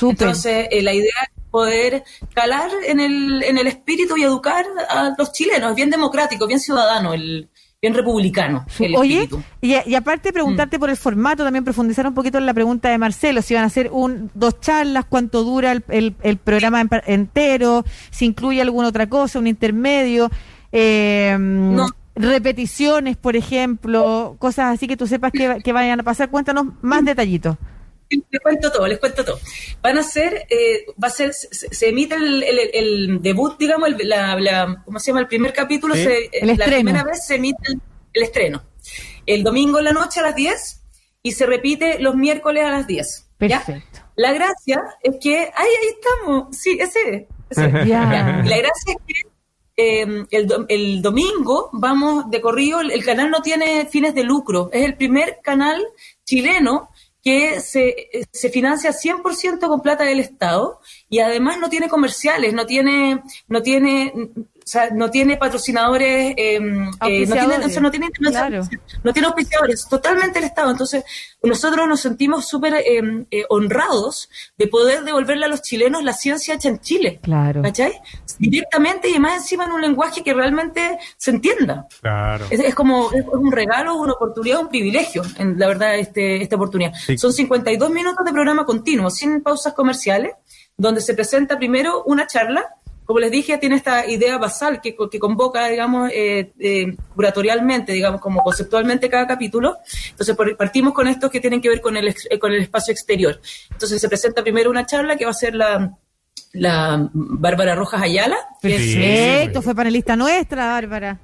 Entonces, 0.01 0.67
eh, 0.71 0.81
la 0.81 0.93
idea 0.93 1.13
es 1.23 1.43
poder 1.51 2.03
calar 2.33 2.71
en 2.87 2.99
el, 2.99 3.43
en 3.43 3.57
el 3.57 3.67
espíritu 3.67 4.17
y 4.17 4.23
educar 4.23 4.65
a 4.89 5.13
los 5.17 5.31
chilenos, 5.31 5.75
bien 5.75 5.89
democrático, 5.89 6.47
bien 6.47 6.59
ciudadano 6.59 7.13
el, 7.13 7.49
bien 7.81 7.93
republicano. 7.93 8.65
Oye, 8.95 9.27
y, 9.61 9.95
aparte 9.95 10.31
preguntarte 10.31 10.77
mm. 10.77 10.79
por 10.79 10.89
el 10.89 10.97
formato, 10.97 11.43
también 11.43 11.63
profundizar 11.63 12.05
un 12.07 12.13
poquito 12.13 12.37
en 12.37 12.45
la 12.45 12.53
pregunta 12.53 12.89
de 12.89 12.97
Marcelo, 12.97 13.41
si 13.41 13.53
van 13.53 13.63
a 13.63 13.67
hacer 13.67 13.89
un, 13.91 14.29
dos 14.33 14.59
charlas, 14.59 15.05
cuánto 15.09 15.43
dura 15.43 15.71
el, 15.71 16.15
el, 16.21 16.37
programa 16.37 16.85
entero, 17.05 17.83
si 18.11 18.25
incluye 18.25 18.61
alguna 18.61 18.87
otra 18.87 19.09
cosa, 19.09 19.39
un 19.39 19.47
intermedio. 19.47 20.29
Eh, 20.71 21.37
repeticiones, 22.15 23.17
por 23.17 23.35
ejemplo, 23.35 24.35
cosas 24.39 24.75
así 24.75 24.87
que 24.87 24.97
tú 24.97 25.07
sepas 25.07 25.31
que, 25.31 25.59
que 25.63 25.73
vayan 25.73 25.99
a 25.99 26.03
pasar. 26.03 26.29
Cuéntanos 26.29 26.67
más 26.81 27.03
detallitos 27.03 27.57
les 28.29 28.41
cuento 28.41 28.71
todo, 28.71 28.87
les 28.87 28.99
cuento 28.99 29.23
todo. 29.23 29.39
Van 29.81 29.97
a 29.97 30.03
ser, 30.03 30.45
eh, 30.49 30.85
va 31.01 31.07
a 31.07 31.11
ser, 31.11 31.33
se, 31.33 31.89
emite 31.89 32.15
el, 32.15 33.21
debut, 33.21 33.57
digamos, 33.57 33.89
el, 33.89 34.09
la, 34.09 34.81
¿cómo 34.85 34.99
se 34.99 35.07
llama? 35.07 35.21
El 35.21 35.27
primer 35.27 35.53
capítulo, 35.53 35.95
se, 35.95 36.29
la 36.41 36.65
primera 36.65 37.03
vez 37.03 37.25
se 37.25 37.35
emite 37.35 37.73
el, 38.13 38.23
estreno. 38.23 38.63
El 39.25 39.43
domingo 39.43 39.79
en 39.79 39.85
la 39.85 39.93
noche 39.93 40.19
a 40.19 40.23
las 40.23 40.35
10 40.35 40.81
y 41.23 41.31
se 41.31 41.45
repite 41.45 41.99
los 41.99 42.15
miércoles 42.15 42.65
a 42.65 42.71
las 42.71 42.87
10. 42.87 43.27
Perfecto. 43.37 43.99
La 44.15 44.33
gracia 44.33 44.81
es 45.01 45.15
que, 45.21 45.37
ay, 45.37 45.67
ahí 45.81 45.87
estamos, 45.95 46.57
sí, 46.57 46.77
ese 46.79 46.99
es. 47.49 47.57
La 47.57 48.57
gracia 48.57 48.95
es 48.95 48.97
que 49.05 49.30
eh, 49.81 50.25
el, 50.31 50.65
el, 50.69 51.01
domingo 51.01 51.69
vamos 51.73 52.29
de 52.29 52.41
corrido, 52.41 52.81
el, 52.81 53.03
canal 53.03 53.29
no 53.29 53.41
tiene 53.41 53.85
fines 53.85 54.13
de 54.13 54.23
lucro, 54.23 54.69
es 54.71 54.85
el 54.85 54.95
primer 54.95 55.39
canal 55.41 55.81
chileno 56.23 56.89
que 57.23 57.59
se, 57.59 57.95
se 58.31 58.49
financia 58.49 58.91
100% 58.91 59.59
con 59.59 59.81
plata 59.81 60.03
del 60.03 60.19
Estado 60.19 60.79
y 61.07 61.19
además 61.19 61.59
no 61.59 61.69
tiene 61.69 61.87
comerciales, 61.87 62.53
no 62.53 62.65
tiene, 62.65 63.21
no 63.47 63.61
tiene, 63.61 64.11
o 64.15 64.67
sea, 64.67 64.89
no 64.89 65.11
tiene 65.11 65.37
patrocinadores, 65.37 66.33
eh, 66.35 66.59
no 66.59 66.97
tiene, 66.99 67.57
no 67.79 67.91
tiene, 67.91 68.09
no 69.03 69.13
tiene 69.13 69.27
auspiciadores, 69.27 69.87
totalmente 69.87 70.39
el 70.39 70.45
Estado. 70.45 70.71
Entonces, 70.71 71.03
nosotros 71.43 71.87
nos 71.87 72.01
sentimos 72.01 72.47
súper 72.47 72.81
em, 72.85 73.25
eh, 73.29 73.43
honrados 73.49 74.29
de 74.57 74.67
poder 74.67 75.03
devolverle 75.03 75.45
a 75.45 75.49
los 75.49 75.61
chilenos 75.61 76.03
la 76.03 76.13
ciencia 76.13 76.55
hecha 76.55 76.69
en 76.69 76.79
Chile. 76.79 77.19
Claro. 77.21 77.61
¿Cachai? 77.61 78.01
Directamente 78.49 79.09
y 79.09 79.19
más 79.19 79.37
encima 79.37 79.65
en 79.65 79.71
un 79.71 79.81
lenguaje 79.81 80.23
que 80.23 80.33
realmente 80.33 80.97
se 81.15 81.31
entienda. 81.31 81.87
Claro. 82.01 82.45
Es, 82.49 82.73
como 82.73 83.11
es 83.13 83.23
un 83.31 83.51
regalo, 83.51 83.95
una 83.95 84.13
oportunidad, 84.13 84.61
un 84.61 84.69
privilegio, 84.69 85.21
en 85.37 85.59
la 85.59 85.67
verdad, 85.67 85.95
este, 85.95 86.41
esta 86.41 86.55
oportunidad. 86.55 86.93
Son 87.17 87.31
52 87.31 87.89
minutos 87.91 88.25
de 88.25 88.31
programa 88.31 88.65
continuo, 88.65 89.09
sin 89.09 89.41
pausas 89.41 89.73
comerciales, 89.73 90.33
donde 90.75 91.01
se 91.01 91.13
presenta 91.13 91.57
primero 91.57 92.03
una 92.05 92.25
charla 92.25 92.75
como 93.11 93.19
les 93.19 93.31
dije, 93.31 93.57
tiene 93.57 93.75
esta 93.75 94.07
idea 94.07 94.37
basal 94.37 94.79
que, 94.79 94.95
que 94.95 95.19
convoca, 95.19 95.67
digamos, 95.67 96.09
eh, 96.13 96.53
eh, 96.57 96.95
curatorialmente, 97.13 97.91
digamos, 97.91 98.21
como 98.21 98.41
conceptualmente 98.41 99.09
cada 99.09 99.27
capítulo. 99.27 99.79
Entonces, 100.11 100.33
partimos 100.57 100.93
con 100.93 101.09
estos 101.09 101.29
que 101.29 101.41
tienen 101.41 101.59
que 101.59 101.67
ver 101.67 101.81
con 101.81 101.97
el, 101.97 102.07
eh, 102.07 102.39
con 102.39 102.53
el 102.53 102.61
espacio 102.61 102.93
exterior. 102.93 103.41
Entonces, 103.69 103.99
se 103.99 104.07
presenta 104.07 104.43
primero 104.43 104.69
una 104.69 104.85
charla 104.85 105.17
que 105.17 105.25
va 105.25 105.31
a 105.31 105.33
ser 105.33 105.55
la, 105.55 105.97
la 106.53 107.09
Bárbara 107.13 107.75
Rojas 107.75 108.01
Ayala. 108.01 108.37
Perfecto, 108.61 109.61
fue 109.61 109.75
panelista 109.75 110.15
nuestra, 110.15 110.67
Bárbara. 110.67 111.19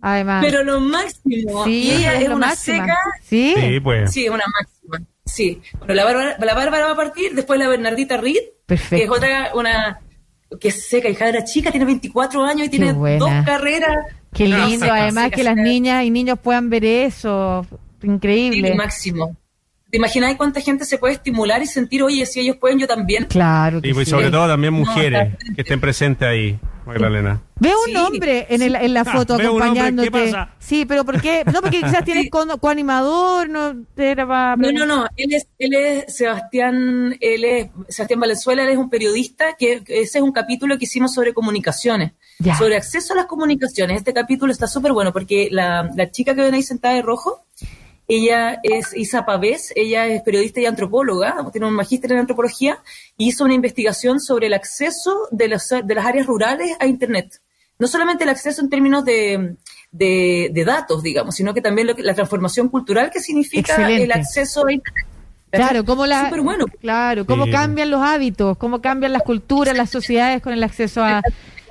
Además. 0.00 0.44
Pero 0.44 0.62
lo 0.62 0.80
máximo. 0.80 1.64
Sí, 1.64 1.82
y 1.82 1.90
ella 1.92 2.20
es, 2.20 2.28
una 2.28 2.54
seca. 2.54 2.96
Sí, 3.22 3.54
sí, 3.56 3.80
pues. 3.80 4.12
Sí, 4.12 4.28
una 4.28 4.44
máxima. 4.60 5.02
Sí. 5.24 5.60
Bueno, 5.78 5.94
la 5.94 6.04
Bárbara, 6.04 6.36
la 6.38 6.54
Bárbara 6.54 6.86
va 6.86 6.92
a 6.92 6.96
partir, 6.96 7.34
después 7.34 7.58
la 7.58 7.68
Bernardita 7.68 8.16
Reed, 8.16 8.42
Perfecto. 8.66 8.96
que 8.96 9.04
es 9.04 9.10
otra, 9.10 9.50
una, 9.54 10.00
que 10.60 10.68
es 10.68 10.88
seca, 10.88 11.08
hija 11.08 11.28
era 11.28 11.44
chica, 11.44 11.70
tiene 11.70 11.86
24 11.86 12.44
años 12.44 12.66
y 12.66 12.70
tiene 12.70 12.92
dos 12.92 13.30
carreras. 13.44 13.96
Qué 14.32 14.46
lindo, 14.46 14.86
además 14.92 15.30
que 15.30 15.42
las 15.42 15.56
niñas 15.56 16.04
y 16.04 16.10
niños 16.10 16.38
puedan 16.38 16.70
ver 16.70 16.84
eso, 16.84 17.66
increíble. 18.02 18.68
Sí, 18.68 18.74
máximo. 18.74 19.36
¿Te 19.90 19.98
imaginas 19.98 20.34
cuánta 20.36 20.60
gente 20.60 20.84
se 20.84 20.98
puede 20.98 21.14
estimular 21.14 21.62
y 21.62 21.66
sentir, 21.66 22.02
oye, 22.02 22.26
si 22.26 22.40
ellos 22.40 22.56
pueden, 22.56 22.78
yo 22.78 22.88
también? 22.88 23.26
Claro. 23.26 23.80
y 23.82 23.94
pues, 23.94 24.08
sobre 24.08 24.30
todo 24.30 24.48
también 24.48 24.72
mujeres 24.72 25.34
que 25.54 25.62
estén 25.62 25.80
presentes 25.80 26.26
ahí. 26.26 26.58
Magdalena. 26.86 27.42
Veo 27.58 27.76
un 27.88 27.96
hombre 27.96 28.46
en, 28.48 28.62
el, 28.62 28.76
en 28.76 28.94
la 28.94 29.00
ah, 29.00 29.04
foto 29.04 29.34
acompañándote. 29.34 30.32
Sí, 30.60 30.86
pero 30.86 31.04
¿por 31.04 31.20
qué? 31.20 31.42
No, 31.52 31.60
porque 31.60 31.80
quizás 31.80 32.04
tienes 32.04 32.30
coanimador, 32.30 33.48
no 33.48 33.74
No, 33.74 34.72
no, 34.72 34.86
no. 34.86 35.06
Él 35.16 35.34
es, 35.34 35.48
él 35.58 35.74
es 35.74 36.16
Sebastián, 36.16 37.16
él 37.20 37.44
es 37.44 37.70
Sebastián 37.88 38.20
Valenzuela, 38.20 38.62
él 38.62 38.70
es 38.70 38.76
un 38.76 38.88
periodista, 38.88 39.56
que 39.58 39.82
ese 39.88 40.18
es 40.18 40.22
un 40.22 40.32
capítulo 40.32 40.78
que 40.78 40.84
hicimos 40.84 41.12
sobre 41.12 41.34
comunicaciones, 41.34 42.12
sobre 42.56 42.76
acceso 42.76 43.14
a 43.14 43.16
las 43.16 43.26
comunicaciones. 43.26 43.96
Este 43.98 44.14
capítulo 44.14 44.52
está 44.52 44.68
súper 44.68 44.92
bueno 44.92 45.12
porque 45.12 45.48
la, 45.50 45.90
la 45.96 46.10
chica 46.12 46.36
que 46.36 46.42
ven 46.42 46.54
ahí 46.54 46.62
sentada 46.62 46.94
de 46.94 47.02
rojo, 47.02 47.44
ella 48.08 48.60
es 48.62 48.96
Isa 48.96 49.26
Pavés, 49.26 49.72
ella 49.74 50.06
es 50.06 50.22
periodista 50.22 50.60
y 50.60 50.66
antropóloga, 50.66 51.36
tiene 51.50 51.66
un 51.66 51.74
magíster 51.74 52.12
en 52.12 52.18
antropología, 52.18 52.78
y 53.16 53.28
hizo 53.28 53.44
una 53.44 53.54
investigación 53.54 54.20
sobre 54.20 54.46
el 54.46 54.54
acceso 54.54 55.28
de, 55.30 55.58
de 55.84 55.94
las 55.94 56.06
áreas 56.06 56.26
rurales 56.26 56.76
a 56.78 56.86
Internet. 56.86 57.40
No 57.78 57.88
solamente 57.88 58.24
el 58.24 58.30
acceso 58.30 58.62
en 58.62 58.70
términos 58.70 59.04
de, 59.04 59.56
de, 59.92 60.64
datos, 60.64 61.02
digamos, 61.02 61.34
sino 61.34 61.52
que 61.52 61.60
también 61.60 61.88
la 61.98 62.14
transformación 62.14 62.68
cultural 62.68 63.10
que 63.10 63.20
significa 63.20 63.88
el 63.90 64.12
acceso 64.12 64.66
a 64.66 64.72
Internet. 64.72 65.06
Claro, 65.50 65.84
cómo 65.84 66.06
la, 66.06 66.30
claro, 66.80 67.24
cómo 67.24 67.48
cambian 67.50 67.90
los 67.90 68.02
hábitos, 68.02 68.58
cómo 68.58 68.80
cambian 68.80 69.12
las 69.12 69.22
culturas, 69.22 69.76
las 69.76 69.90
sociedades 69.90 70.42
con 70.42 70.52
el 70.52 70.62
acceso 70.62 71.02
a, 71.02 71.22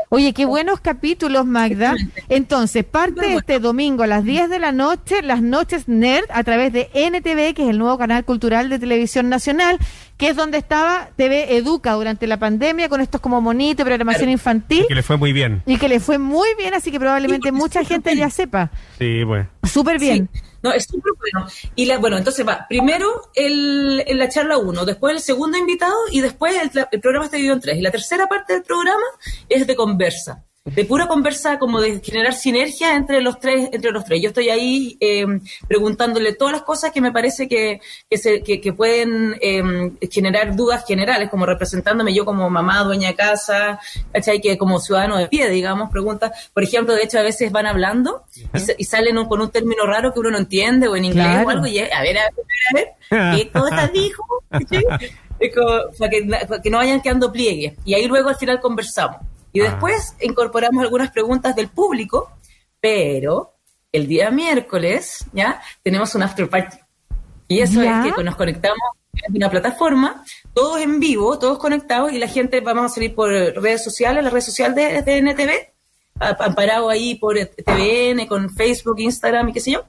Oye, 0.09 0.33
qué 0.33 0.45
buenos 0.45 0.79
capítulos, 0.79 1.45
Magda. 1.45 1.95
Entonces, 2.29 2.83
parte 2.83 3.33
este 3.33 3.59
domingo 3.59 4.03
a 4.03 4.07
las 4.07 4.23
10 4.23 4.49
de 4.49 4.59
la 4.59 4.71
noche, 4.71 5.21
las 5.21 5.41
noches 5.41 5.87
Nerd, 5.87 6.25
a 6.29 6.43
través 6.43 6.71
de 6.73 6.89
NTV, 6.93 7.53
que 7.55 7.63
es 7.63 7.69
el 7.69 7.79
nuevo 7.79 7.97
canal 7.97 8.23
cultural 8.23 8.69
de 8.69 8.77
televisión 8.77 9.29
nacional, 9.29 9.79
que 10.17 10.29
es 10.29 10.35
donde 10.35 10.57
estaba 10.57 11.09
TV 11.15 11.57
Educa 11.57 11.93
durante 11.93 12.27
la 12.27 12.37
pandemia, 12.37 12.87
con 12.87 13.01
estos 13.01 13.19
como 13.19 13.41
monitos, 13.41 13.83
programación 13.83 14.29
infantil. 14.29 14.83
Y 14.83 14.87
que 14.87 14.95
le 14.95 15.03
fue 15.03 15.17
muy 15.17 15.33
bien. 15.33 15.63
Y 15.65 15.77
que 15.77 15.89
le 15.89 15.99
fue 15.99 16.17
muy 16.17 16.49
bien, 16.57 16.73
así 16.73 16.91
que 16.91 16.99
probablemente 16.99 17.51
mucha 17.51 17.83
gente 17.83 18.15
ya 18.15 18.29
sepa. 18.29 18.71
Sí, 18.99 19.23
pues. 19.25 19.47
Súper 19.63 19.99
bien. 19.99 20.29
No, 20.65 20.73
es 20.73 20.85
súper 20.85 21.13
bueno. 21.19 21.47
Y 21.75 21.85
la, 21.85 21.99
bueno, 21.99 22.17
entonces 22.17 22.47
va, 22.47 22.65
primero 22.67 23.29
el, 23.35 24.03
en 24.07 24.17
la 24.17 24.29
charla 24.29 24.57
uno, 24.57 24.83
después 24.83 25.13
el 25.13 25.21
segundo 25.21 25.57
invitado 25.57 25.95
y 26.11 26.21
después 26.21 26.55
el, 26.55 26.87
el 26.91 26.99
programa 26.99 27.25
está 27.25 27.37
dividido 27.37 27.55
en 27.55 27.61
tres. 27.61 27.77
Y 27.77 27.81
la 27.81 27.91
tercera 27.91 28.27
parte 28.27 28.53
del 28.53 28.63
programa 28.63 29.05
es 29.47 29.67
de 29.67 29.75
conversa 29.75 30.43
de 30.65 30.83
pura 30.83 31.07
conversa, 31.07 31.59
como 31.59 31.79
de 31.79 32.01
generar 32.03 32.33
sinergia 32.33 32.95
entre 32.95 33.21
los 33.21 33.39
tres, 33.39 33.69
entre 33.71 33.91
los 33.91 34.03
tres. 34.03 34.19
Yo 34.19 34.29
estoy 34.29 34.49
ahí 34.49 34.97
eh, 34.99 35.23
preguntándole 35.67 36.33
todas 36.33 36.53
las 36.53 36.63
cosas 36.63 36.91
que 36.91 37.01
me 37.01 37.11
parece 37.11 37.47
que, 37.47 37.81
que, 38.09 38.17
se, 38.17 38.41
que, 38.41 38.73
pueden 38.73 39.35
eh, 39.41 39.61
generar 40.09 40.55
dudas 40.55 40.83
generales, 40.87 41.29
como 41.29 41.45
representándome 41.45 42.15
yo 42.15 42.25
como 42.25 42.49
mamá, 42.49 42.83
dueña 42.83 43.09
de 43.09 43.15
casa, 43.15 43.79
¿cachai? 44.11 44.41
Que 44.41 44.57
como 44.57 44.79
ciudadano 44.79 45.17
de 45.17 45.27
pie, 45.27 45.51
digamos, 45.51 45.91
preguntas. 45.91 46.49
Por 46.51 46.63
ejemplo, 46.63 46.95
de 46.95 47.03
hecho, 47.03 47.19
a 47.19 47.23
veces 47.23 47.51
van 47.51 47.67
hablando 47.67 48.23
y, 48.77 48.83
salen 48.85 49.23
con 49.25 49.41
un 49.41 49.51
término 49.51 49.85
raro 49.85 50.13
que 50.13 50.19
uno 50.19 50.31
no 50.31 50.39
entiende, 50.39 50.87
o 50.87 50.95
en 50.95 51.05
inglés 51.05 51.45
o 51.45 51.49
algo, 51.49 51.67
y 51.67 51.77
a 51.77 51.83
ver, 51.83 51.93
a 51.93 52.01
ver, 52.01 52.17
a 52.17 52.73
ver, 52.73 53.37
¿qué 53.37 53.51
cosas 53.51 53.91
dijo? 53.93 54.23
para, 54.49 56.09
que, 56.09 56.23
para 56.47 56.61
que 56.61 56.69
no 56.71 56.79
vayan 56.79 57.01
quedando 57.01 57.31
pliegues. 57.31 57.73
Y 57.85 57.93
ahí 57.93 58.07
luego 58.07 58.29
al 58.29 58.35
final 58.35 58.59
conversamos. 58.59 59.21
Y 59.55 59.61
ah. 59.61 59.71
después 59.71 60.15
incorporamos 60.19 60.83
algunas 60.83 61.09
preguntas 61.11 61.55
del 61.55 61.69
público, 61.69 62.29
pero 62.81 63.53
el 63.93 64.05
día 64.05 64.29
miércoles, 64.29 65.25
¿ya? 65.31 65.61
Tenemos 65.81 66.13
un 66.13 66.23
after 66.23 66.49
party. 66.49 66.77
Y 67.47 67.59
eso 67.59 67.81
es 67.81 68.13
que 68.13 68.23
nos 68.23 68.35
conectamos 68.35 68.77
en 69.13 69.33
una 69.33 69.49
plataforma, 69.49 70.25
todos 70.53 70.81
en 70.81 70.99
vivo, 70.99 71.39
todos 71.39 71.57
conectados, 71.57 72.11
y 72.11 72.19
la 72.19 72.27
gente, 72.27 72.59
vamos 72.59 72.91
a 72.91 72.95
salir 72.95 73.15
por 73.15 73.29
redes 73.29 73.81
sociales, 73.81 74.25
la 74.25 74.29
red 74.29 74.41
social 74.41 74.75
de, 74.75 75.01
de 75.01 75.17
NTV, 75.19 75.51
amparado 76.19 76.89
ahí 76.89 77.15
por 77.15 77.37
TVN, 77.37 78.27
con 78.27 78.49
Facebook, 78.49 78.99
Instagram 78.99 79.49
y 79.49 79.53
qué 79.53 79.61
sé 79.61 79.71
yo. 79.71 79.85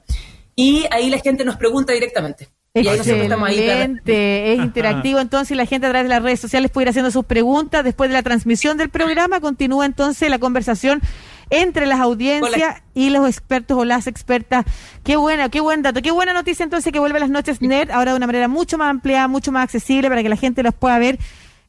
Y 0.55 0.85
ahí 0.91 1.09
la 1.09 1.19
gente 1.19 1.43
nos 1.43 1.57
pregunta 1.57 1.91
directamente. 1.91 2.47
Excelente, 2.79 4.53
es 4.53 4.59
interactivo. 4.59 5.19
Entonces 5.19 5.55
la 5.57 5.65
gente 5.65 5.87
a 5.87 5.89
través 5.89 6.05
de 6.05 6.13
las 6.15 6.23
redes 6.23 6.39
sociales 6.39 6.71
puede 6.71 6.85
ir 6.85 6.89
haciendo 6.89 7.11
sus 7.11 7.25
preguntas. 7.25 7.83
Después 7.83 8.09
de 8.09 8.13
la 8.13 8.23
transmisión 8.23 8.77
del 8.77 8.89
programa 8.89 9.39
continúa 9.39 9.85
entonces 9.85 10.29
la 10.29 10.39
conversación 10.39 11.01
entre 11.49 11.85
las 11.85 11.99
audiencias 11.99 12.81
y 12.93 13.09
los 13.09 13.27
expertos 13.27 13.77
o 13.77 13.85
las 13.85 14.07
expertas. 14.07 14.65
Qué 15.03 15.15
buena, 15.15 15.49
qué 15.49 15.61
buen 15.61 15.81
dato, 15.81 16.01
qué 16.01 16.11
buena 16.11 16.33
noticia 16.33 16.63
entonces 16.63 16.91
que 16.91 16.99
vuelve 16.99 17.19
las 17.19 17.29
noches 17.29 17.61
NET, 17.61 17.89
ahora 17.89 18.11
de 18.11 18.17
una 18.17 18.27
manera 18.27 18.47
mucho 18.47 18.77
más 18.77 18.89
amplia, 18.89 19.27
mucho 19.27 19.51
más 19.51 19.63
accesible 19.63 20.09
para 20.09 20.23
que 20.23 20.29
la 20.29 20.35
gente 20.35 20.63
los 20.63 20.73
pueda 20.73 20.99
ver 20.99 21.19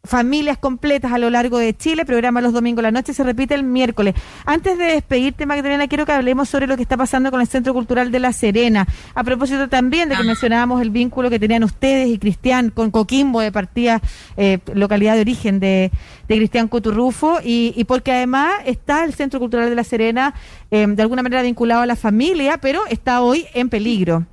familias 0.08 0.56
completas 0.56 1.12
a 1.12 1.18
lo 1.18 1.28
largo 1.28 1.58
de 1.58 1.76
Chile, 1.76 2.06
programa 2.06 2.40
los 2.40 2.54
domingos 2.54 2.82
la 2.82 2.90
noche, 2.90 3.12
se 3.12 3.22
repite 3.22 3.54
el 3.54 3.62
miércoles. 3.62 4.14
Antes 4.46 4.78
de 4.78 4.84
despedirte, 4.86 5.44
Magdalena, 5.44 5.86
quiero 5.86 6.06
que 6.06 6.12
hablemos 6.12 6.48
sobre 6.48 6.66
lo 6.66 6.76
que 6.76 6.82
está 6.82 6.96
pasando 6.96 7.30
con 7.30 7.42
el 7.42 7.46
Centro 7.46 7.74
Cultural 7.74 8.10
de 8.10 8.18
La 8.18 8.32
Serena. 8.32 8.86
A 9.14 9.22
propósito 9.22 9.68
también 9.68 10.08
de 10.08 10.14
que 10.14 10.22
ah. 10.22 10.24
mencionábamos 10.24 10.80
el 10.80 10.90
vínculo 10.90 11.28
que 11.28 11.38
tenían 11.38 11.62
ustedes 11.62 12.08
y 12.08 12.18
Cristian 12.18 12.70
con 12.70 12.90
Coquimbo, 12.90 13.40
de 13.40 13.52
partida, 13.52 14.00
eh, 14.38 14.60
localidad 14.72 15.14
de 15.14 15.20
origen 15.20 15.60
de, 15.60 15.90
Cristian 16.26 16.68
Coturrufo, 16.68 17.38
y, 17.44 17.84
porque 17.84 18.12
además 18.12 18.52
está 18.64 19.04
el 19.04 19.12
Centro 19.12 19.40
Cultural 19.40 19.68
de 19.68 19.74
La 19.74 19.84
Serena 19.84 20.34
eh, 20.70 20.86
de 20.88 21.02
alguna 21.02 21.22
manera 21.22 21.42
vinculado 21.42 21.82
a 21.82 21.86
la 21.86 21.96
familia, 21.96 22.58
pero 22.58 22.80
está 22.88 23.20
hoy 23.20 23.46
en 23.52 23.68
peligro. 23.68 24.26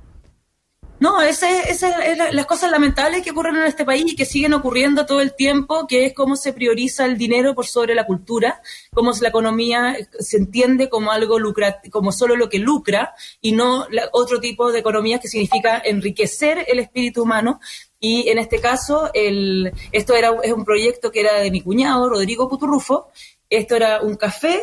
No, 0.98 1.20
esas 1.20 1.82
es, 1.82 1.82
las 2.32 2.46
cosas 2.46 2.70
lamentables 2.70 3.22
que 3.22 3.30
ocurren 3.30 3.56
en 3.56 3.64
este 3.64 3.84
país 3.84 4.04
y 4.06 4.16
que 4.16 4.24
siguen 4.24 4.54
ocurriendo 4.54 5.04
todo 5.04 5.20
el 5.20 5.34
tiempo, 5.34 5.86
que 5.86 6.06
es 6.06 6.14
cómo 6.14 6.36
se 6.36 6.54
prioriza 6.54 7.04
el 7.04 7.18
dinero 7.18 7.54
por 7.54 7.66
sobre 7.66 7.94
la 7.94 8.06
cultura, 8.06 8.62
cómo 8.94 9.12
la 9.20 9.28
economía 9.28 9.94
se 10.18 10.38
entiende 10.38 10.88
como 10.88 11.12
algo 11.12 11.38
lucra, 11.38 11.82
como 11.90 12.12
solo 12.12 12.34
lo 12.34 12.48
que 12.48 12.58
lucra 12.58 13.14
y 13.42 13.52
no 13.52 13.86
otro 14.12 14.40
tipo 14.40 14.72
de 14.72 14.78
economía 14.78 15.18
que 15.18 15.28
significa 15.28 15.82
enriquecer 15.84 16.64
el 16.66 16.78
espíritu 16.78 17.22
humano. 17.22 17.60
Y 18.00 18.28
en 18.28 18.38
este 18.38 18.58
caso, 18.58 19.10
el, 19.12 19.72
esto 19.92 20.14
era, 20.14 20.30
es 20.42 20.52
un 20.52 20.64
proyecto 20.64 21.10
que 21.10 21.20
era 21.20 21.34
de 21.40 21.50
mi 21.50 21.60
cuñado, 21.60 22.08
Rodrigo 22.08 22.48
Puturrufo, 22.48 23.08
esto 23.48 23.76
era 23.76 24.00
un 24.00 24.16
café, 24.16 24.60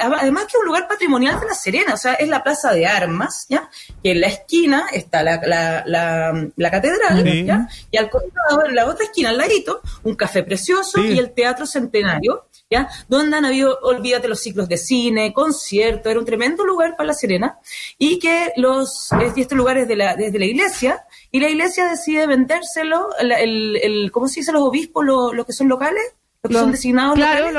además 0.00 0.44
que 0.44 0.56
es 0.56 0.60
un 0.60 0.66
lugar 0.66 0.88
patrimonial 0.88 1.38
de 1.38 1.46
La 1.46 1.54
Serena, 1.54 1.94
o 1.94 1.96
sea, 1.96 2.14
es 2.14 2.28
la 2.28 2.42
plaza 2.42 2.72
de 2.72 2.86
armas, 2.86 3.46
¿ya? 3.48 3.70
Que 4.02 4.12
en 4.12 4.20
la 4.20 4.26
esquina 4.26 4.88
está 4.92 5.22
la, 5.22 5.40
la, 5.86 6.70
catedral, 6.70 7.44
¿ya? 7.44 7.68
Y 7.92 7.96
al 7.96 8.10
costado, 8.10 8.66
en 8.66 8.74
la 8.74 8.86
otra 8.86 9.04
esquina, 9.04 9.28
al 9.28 9.38
ladito, 9.38 9.80
un 10.02 10.16
café 10.16 10.42
precioso 10.42 11.00
y 11.00 11.16
el 11.18 11.32
Teatro 11.32 11.64
Centenario, 11.64 12.48
¿ya? 12.68 12.88
Donde 13.08 13.36
han 13.36 13.44
habido, 13.44 13.78
olvídate, 13.82 14.26
los 14.26 14.40
ciclos 14.40 14.68
de 14.68 14.78
cine, 14.78 15.32
conciertos, 15.32 16.10
era 16.10 16.18
un 16.18 16.26
tremendo 16.26 16.64
lugar 16.64 16.96
para 16.96 17.08
La 17.08 17.14
Serena, 17.14 17.60
y 17.98 18.18
que 18.18 18.52
los, 18.56 19.10
este 19.36 19.54
lugar 19.54 19.78
es 19.78 19.86
de 19.86 19.94
la, 19.94 20.16
desde 20.16 20.40
la 20.40 20.46
iglesia, 20.46 21.04
y 21.30 21.38
la 21.38 21.48
iglesia 21.48 21.86
decide 21.88 22.26
vendérselo, 22.26 23.10
el, 23.20 23.76
el, 23.76 24.10
¿cómo 24.10 24.26
se 24.26 24.40
dice 24.40 24.50
los 24.50 24.62
obispos, 24.62 25.04
los 25.04 25.46
que 25.46 25.52
son 25.52 25.68
locales? 25.68 26.02
Los, 26.48 26.60
son 26.60 26.72
designados 26.72 27.14
claro, 27.14 27.48
el, 27.48 27.56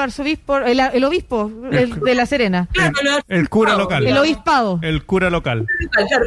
obispo 1.04 1.50
de 1.50 2.16
La 2.16 2.26
Serena. 2.26 2.70
el, 3.28 3.50
cura 3.50 3.76
local. 3.76 4.06
El 4.06 4.18
obispado. 4.18 4.80
El 4.84 5.06
cura 5.06 5.30
local. 5.30 5.66
Claro, 5.92 6.26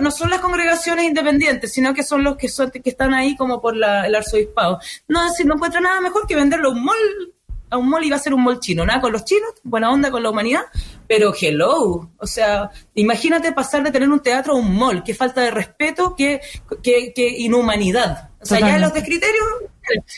no 0.00 0.10
son, 0.10 0.30
las 0.30 0.40
congregaciones 0.40 1.04
independientes, 1.04 1.72
sino 1.72 1.92
que 1.92 2.02
son 2.02 2.24
los 2.24 2.36
que, 2.36 2.48
son, 2.48 2.70
que 2.70 2.80
están 2.84 3.12
ahí 3.12 3.36
como 3.36 3.60
por 3.60 3.76
la, 3.76 4.06
el 4.06 4.14
arzobispado. 4.14 4.80
No, 5.08 5.28
si 5.30 5.44
no 5.44 5.54
encuentra 5.54 5.80
nada 5.80 6.00
mejor 6.00 6.26
que 6.26 6.34
venderlo 6.34 6.70
a 6.70 6.72
un 6.72 6.82
mall, 6.82 7.32
a 7.68 7.76
un 7.76 7.88
mall 7.88 8.04
y 8.04 8.10
va 8.10 8.16
a 8.16 8.20
ser 8.20 8.32
un 8.32 8.42
mall 8.42 8.60
chino. 8.60 8.86
Nada 8.86 9.00
con 9.00 9.12
los 9.12 9.24
chinos, 9.24 9.50
buena 9.62 9.90
onda 9.90 10.10
con 10.10 10.22
la 10.22 10.30
humanidad, 10.30 10.62
pero 11.06 11.34
hello. 11.38 12.10
O 12.16 12.26
sea, 12.26 12.70
imagínate 12.94 13.52
pasar 13.52 13.82
de 13.82 13.90
tener 13.90 14.08
un 14.08 14.20
teatro 14.20 14.54
a 14.54 14.56
un 14.56 14.74
mall. 14.74 15.02
Qué 15.02 15.14
falta 15.14 15.42
de 15.42 15.50
respeto, 15.50 16.14
qué, 16.16 16.40
qué, 16.82 17.12
qué 17.14 17.28
inhumanidad. 17.28 18.30
O 18.42 18.46
sea, 18.46 18.60
ya 18.60 18.78
los 18.78 18.92
de 18.92 19.02
criterios 19.02 19.44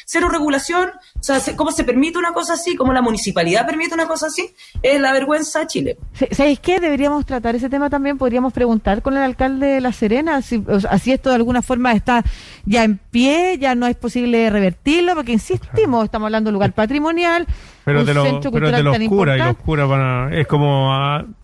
cero 0.04 0.28
regulación, 0.28 0.90
o 1.18 1.22
sea, 1.22 1.40
cómo 1.56 1.72
se 1.72 1.84
permite 1.84 2.18
una 2.18 2.32
cosa 2.32 2.54
así, 2.54 2.76
cómo 2.76 2.92
la 2.92 3.02
municipalidad 3.02 3.66
permite 3.66 3.94
una 3.94 4.06
cosa 4.06 4.26
así, 4.26 4.50
es 4.82 5.00
la 5.00 5.12
vergüenza 5.12 5.60
de 5.60 5.66
Chile. 5.66 5.96
¿Sabéis 6.30 6.60
qué? 6.60 6.80
Deberíamos 6.80 7.24
tratar 7.26 7.54
ese 7.54 7.68
tema 7.68 7.90
también, 7.90 8.18
podríamos 8.18 8.52
preguntar 8.52 9.02
con 9.02 9.16
el 9.16 9.22
alcalde 9.22 9.66
de 9.66 9.80
La 9.80 9.92
Serena, 9.92 10.42
si 10.42 10.62
así 10.88 11.12
esto 11.12 11.30
de 11.30 11.36
alguna 11.36 11.62
forma 11.62 11.92
está 11.92 12.24
ya 12.66 12.84
en 12.84 12.98
pie, 12.98 13.58
ya 13.58 13.74
no 13.74 13.86
es 13.86 13.96
posible 13.96 14.50
revertirlo, 14.50 15.14
porque 15.14 15.32
insistimos, 15.32 16.04
estamos 16.04 16.26
hablando 16.26 16.48
de 16.48 16.52
lugar 16.52 16.72
patrimonial, 16.72 17.46
pero 17.84 18.02
de, 18.02 18.14
lo, 18.14 18.40
pero 18.50 18.70
de 18.70 18.82
los 18.82 18.98
curas, 19.08 19.36
y 19.36 19.42
los 19.42 19.56
curas 19.58 19.86
van 19.86 20.00
a, 20.00 20.34
es 20.34 20.46
como 20.46 20.90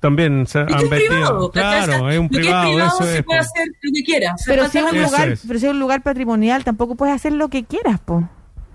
también 0.01 0.47
se 0.47 0.61
han 0.61 0.89
vestido. 0.89 1.51
Claro, 1.51 2.09
es 2.09 2.19
un 2.19 2.31
privado, 2.31 2.79
eso 2.79 3.05
se 3.05 3.23
puede 3.23 3.41
hacer 3.41 3.67
lo 3.83 3.93
que 3.93 4.03
quiera. 4.03 4.35
Pero 4.47 4.69
si, 4.71 4.79
es 4.79 4.85
un 4.85 5.03
lugar, 5.03 5.39
pero 5.47 5.59
si 5.59 5.67
es 5.67 5.73
un 5.73 5.79
lugar 5.79 6.03
patrimonial, 6.03 6.65
tampoco 6.71 6.95
puedes 6.95 7.15
hacer 7.15 7.33
lo 7.33 7.49
que 7.49 7.65
quieras, 7.65 7.99
po. 8.01 8.29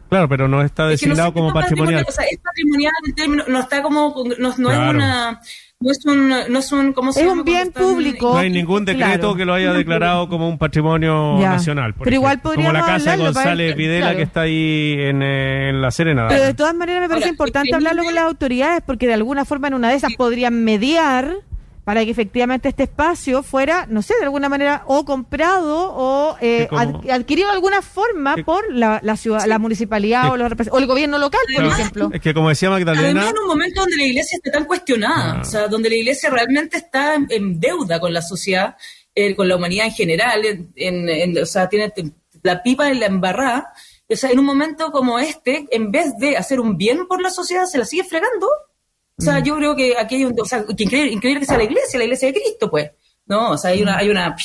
Claro, 0.10 0.28
pero 0.30 0.48
no 0.48 0.62
está 0.62 0.86
designado 0.86 1.34
como 1.34 1.54
patrimonial. 1.54 2.06
O 2.08 2.12
sea, 2.12 2.26
es 2.30 2.38
patrimonial 2.38 2.94
en 3.06 3.16
términos, 3.16 3.48
no 3.48 3.60
está 3.60 3.82
como, 3.82 4.14
no, 4.38 4.54
no 4.58 4.72
es 4.72 4.78
una 4.94 5.42
no 5.80 5.92
es 5.92 6.06
un, 6.06 6.30
no 6.30 6.60
es 6.60 6.72
un, 6.72 6.94
¿cómo 6.94 7.12
se 7.12 7.22
es 7.22 7.28
un 7.28 7.44
bien 7.44 7.72
público. 7.72 8.34
No 8.34 8.40
hay 8.40 8.50
ningún 8.50 8.86
decreto 8.86 9.36
que 9.36 9.46
lo 9.46 9.54
haya 9.54 9.74
declarado 9.74 10.28
como 10.30 10.48
un 10.48 10.58
patrimonio 10.58 11.38
nacional. 11.38 11.94
pero 11.94 12.16
igual 12.16 12.40
podríamos 12.40 12.74
Como 12.74 12.86
la 12.86 12.94
casa 12.94 13.12
de 13.12 13.18
González 13.18 13.76
Videla 13.76 14.16
que 14.16 14.24
está 14.24 14.42
ahí 14.42 14.96
en, 15.00 15.22
en, 15.22 15.82
La 15.82 15.92
Serena. 15.92 16.28
Pero 16.28 16.44
de 16.44 16.54
todas 16.54 16.76
maneras 16.76 17.02
me 17.02 17.10
parece 17.10 17.30
importante 17.30 17.76
hablarlo 17.76 18.04
con 18.04 18.16
las 18.16 18.26
autoridades 18.26 18.82
porque 18.86 19.08
de 19.08 19.14
alguna 19.14 19.46
forma 19.46 19.68
en 19.68 19.74
una 19.74 19.90
de 19.90 19.96
esas 19.96 20.14
podrían 20.16 20.64
mediar 20.64 21.36
para 21.86 22.04
que 22.04 22.10
efectivamente 22.10 22.68
este 22.68 22.84
espacio 22.84 23.44
fuera, 23.44 23.86
no 23.88 24.02
sé, 24.02 24.16
de 24.18 24.26
alguna 24.26 24.50
manera 24.50 24.84
o 24.88 25.06
comprado 25.06 25.94
o 25.94 26.36
eh, 26.42 26.68
adquirido 27.12 27.48
de 27.48 27.54
alguna 27.54 27.84
forma 27.84 28.36
por 28.44 28.74
la, 28.74 29.00
la 29.04 29.16
ciudad, 29.16 29.46
la 29.46 29.60
municipalidad 29.60 30.30
o, 30.30 30.34
o, 30.34 30.80
el 30.80 30.88
gobierno 30.88 31.20
local, 31.20 31.42
por 31.56 31.64
ejemplo. 31.64 32.10
Es 32.12 32.22
que 32.22 32.34
como 32.34 32.50
decía 32.50 32.72
Magdalena... 32.72 33.06
Además 33.06 33.30
en 33.30 33.38
un 33.38 33.48
momento 33.48 33.82
donde 33.82 33.98
la 33.98 34.04
iglesia 34.04 34.40
está 34.44 34.52
tan 34.52 34.66
cuestionada, 34.66 35.34
ah. 35.34 35.42
o 35.42 35.46
sea, 35.46 35.68
donde 35.68 35.90
la 35.90 35.96
iglesia 35.96 36.32
realmente 36.32 36.78
está 36.78 37.14
en, 37.14 37.60
deuda 37.60 38.00
con 38.00 38.12
la 38.12 38.24
sociedad, 38.24 38.76
eh, 39.14 39.36
con 39.36 39.48
la 39.48 39.56
humanidad 39.56 39.86
en 39.86 39.94
general, 39.94 40.42
en, 40.76 41.38
o 41.38 41.46
sea, 41.46 41.70
tiene 41.70 41.94
la 42.42 42.64
pipa 42.64 42.90
en 42.90 43.00
la 43.00 43.06
embarrada, 43.06 43.74
o 44.10 44.16
sea, 44.16 44.32
en 44.32 44.40
un 44.40 44.46
momento 44.46 44.92
como 44.92 45.20
este, 45.20 45.68
en 45.70 45.92
vez 45.92 46.18
de 46.18 46.36
hacer 46.36 46.60
un 46.60 46.78
bien 46.78 47.06
por 47.06 47.22
la 47.22 47.30
sociedad, 47.30 47.66
se 47.66 47.78
la 47.78 47.86
sigue 47.86 48.04
fregando 48.04 48.48
o 49.18 49.22
sea, 49.22 49.40
mm. 49.40 49.44
yo 49.44 49.56
creo 49.58 49.76
que 49.76 49.98
aquí 49.98 50.16
hay 50.16 50.26
un, 50.26 50.40
o 50.40 50.46
sea, 50.46 50.66
que 50.66 50.84
increíble, 50.84 51.40
que 51.40 51.46
sea 51.46 51.58
la 51.58 51.64
iglesia, 51.64 52.00
la 52.00 52.06
iglesia 52.06 52.28
de 52.28 52.34
Cristo, 52.34 52.70
pues. 52.70 52.92
No, 53.26 53.52
o 53.52 53.58
sea, 53.58 53.72
hay 53.72 53.82
una, 53.82 53.98
hay 53.98 54.10
una 54.10 54.36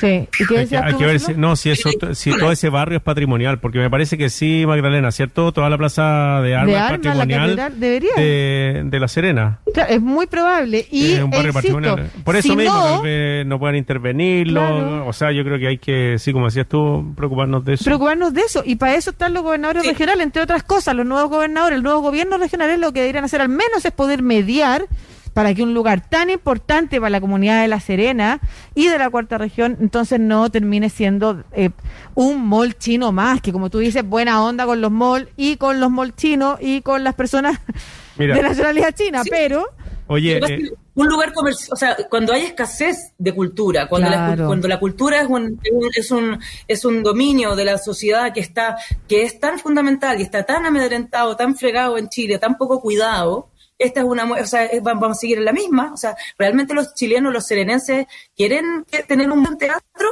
Sí. 0.00 0.28
¿Y 0.38 0.46
qué 0.46 0.58
hay 0.58 0.66
que, 0.66 0.76
hay 0.76 0.94
que 0.94 1.06
ver 1.06 1.20
si, 1.20 1.34
no, 1.34 1.56
si, 1.56 1.70
eso, 1.70 1.90
si 2.14 2.36
todo 2.38 2.50
ese 2.50 2.68
barrio 2.68 2.98
es 2.98 3.02
patrimonial, 3.02 3.60
porque 3.60 3.78
me 3.78 3.90
parece 3.90 4.16
que 4.16 4.30
sí, 4.30 4.64
Magdalena, 4.66 5.10
¿cierto? 5.12 5.52
Toda 5.52 5.68
la 5.68 5.76
plaza 5.76 6.40
de 6.42 6.54
armas, 6.54 6.74
es 6.74 6.98
patrimonial 6.98 7.56
la 7.56 7.70
de, 7.70 8.82
de, 8.84 9.00
La 9.00 9.08
Serena. 9.08 9.60
es 9.88 10.00
muy 10.00 10.26
probable. 10.26 10.86
Y, 10.90 11.12
es 11.12 11.22
un 11.22 11.30
barrio 11.30 11.52
patrimonial. 11.52 12.10
Por 12.24 12.36
eso 12.36 12.56
mismo, 12.56 13.02
no, 13.04 13.44
no 13.44 13.58
puedan 13.58 13.76
intervenirlo. 13.76 15.06
O 15.06 15.12
sea, 15.12 15.32
yo 15.32 15.44
creo 15.44 15.58
que 15.58 15.68
hay 15.68 15.78
que, 15.78 16.16
sí, 16.18 16.32
como 16.32 16.46
decías 16.46 16.66
tú, 16.66 17.12
preocuparnos 17.16 17.64
de 17.64 17.74
eso. 17.74 17.84
Preocuparnos 17.84 18.32
de 18.32 18.40
eso. 18.40 18.62
Y 18.64 18.76
para 18.76 18.94
eso 18.94 19.10
están 19.10 19.34
los 19.34 19.42
gobernadores 19.42 19.86
regionales, 19.86 20.24
entre 20.24 20.42
otras 20.42 20.62
cosas. 20.62 20.94
Los 20.94 21.06
nuevos 21.06 21.30
gobernadores, 21.30 21.76
el 21.76 21.82
nuevo 21.82 22.00
gobierno 22.00 22.38
regional 22.38 22.70
es 22.70 22.78
lo 22.78 22.92
que 22.92 23.00
deberían 23.00 23.24
hacer 23.24 23.40
al 23.40 23.48
menos 23.48 23.84
es 23.84 23.92
poder 23.92 24.22
mediar 24.22 24.86
para 25.34 25.52
que 25.52 25.62
un 25.62 25.74
lugar 25.74 26.08
tan 26.08 26.30
importante 26.30 26.98
para 26.98 27.10
la 27.10 27.20
comunidad 27.20 27.60
de 27.60 27.68
La 27.68 27.80
Serena 27.80 28.40
y 28.74 28.86
de 28.86 28.98
la 28.98 29.10
cuarta 29.10 29.36
región 29.36 29.76
entonces 29.80 30.20
no 30.20 30.50
termine 30.50 30.88
siendo 30.88 31.44
eh, 31.52 31.70
un 32.14 32.46
mall 32.46 32.78
chino 32.78 33.12
más, 33.12 33.40
que 33.40 33.52
como 33.52 33.68
tú 33.68 33.80
dices, 33.80 34.04
buena 34.04 34.42
onda 34.42 34.64
con 34.64 34.80
los 34.80 34.90
malls 34.90 35.28
y 35.36 35.56
con 35.56 35.80
los 35.80 35.90
malls 35.90 36.14
chinos 36.16 36.58
y 36.60 36.80
con 36.80 37.04
las 37.04 37.14
personas 37.14 37.58
de 38.16 38.40
nacionalidad 38.40 38.94
china, 38.94 39.22
pero... 39.28 39.66
Oye, 40.06 40.36
eh, 40.36 40.70
un 40.96 41.08
lugar 41.08 41.32
comercial, 41.32 41.70
o 41.72 41.76
sea, 41.76 41.96
cuando 42.10 42.34
hay 42.34 42.42
escasez 42.42 43.14
de 43.18 43.34
cultura, 43.34 43.88
cuando, 43.88 44.10
la, 44.10 44.36
cuando 44.36 44.68
la 44.68 44.78
cultura 44.78 45.20
es 45.20 45.28
un, 45.28 45.58
es 45.94 46.10
un 46.10 46.38
es 46.68 46.84
un 46.84 47.02
dominio 47.02 47.56
de 47.56 47.64
la 47.64 47.78
sociedad 47.78 48.32
que 48.32 48.40
está 48.40 48.76
que 49.08 49.22
es 49.22 49.40
tan 49.40 49.58
fundamental 49.58 50.20
y 50.20 50.22
está 50.22 50.44
tan 50.44 50.66
amedrentado, 50.66 51.36
tan 51.36 51.56
fregado 51.56 51.96
en 51.96 52.10
Chile, 52.10 52.38
tan 52.38 52.58
poco 52.58 52.80
cuidado, 52.80 53.48
esta 53.84 54.00
es 54.00 54.06
una, 54.06 54.24
o 54.24 54.46
sea, 54.46 54.68
vamos 54.82 55.10
a 55.10 55.14
seguir 55.14 55.38
en 55.38 55.44
la 55.44 55.52
misma, 55.52 55.92
o 55.92 55.96
sea, 55.96 56.16
realmente 56.38 56.74
los 56.74 56.94
chilenos, 56.94 57.32
los 57.32 57.46
serenenses 57.46 58.06
quieren 58.36 58.84
tener 59.06 59.30
un 59.30 59.42
buen 59.42 59.58
teatro, 59.58 60.08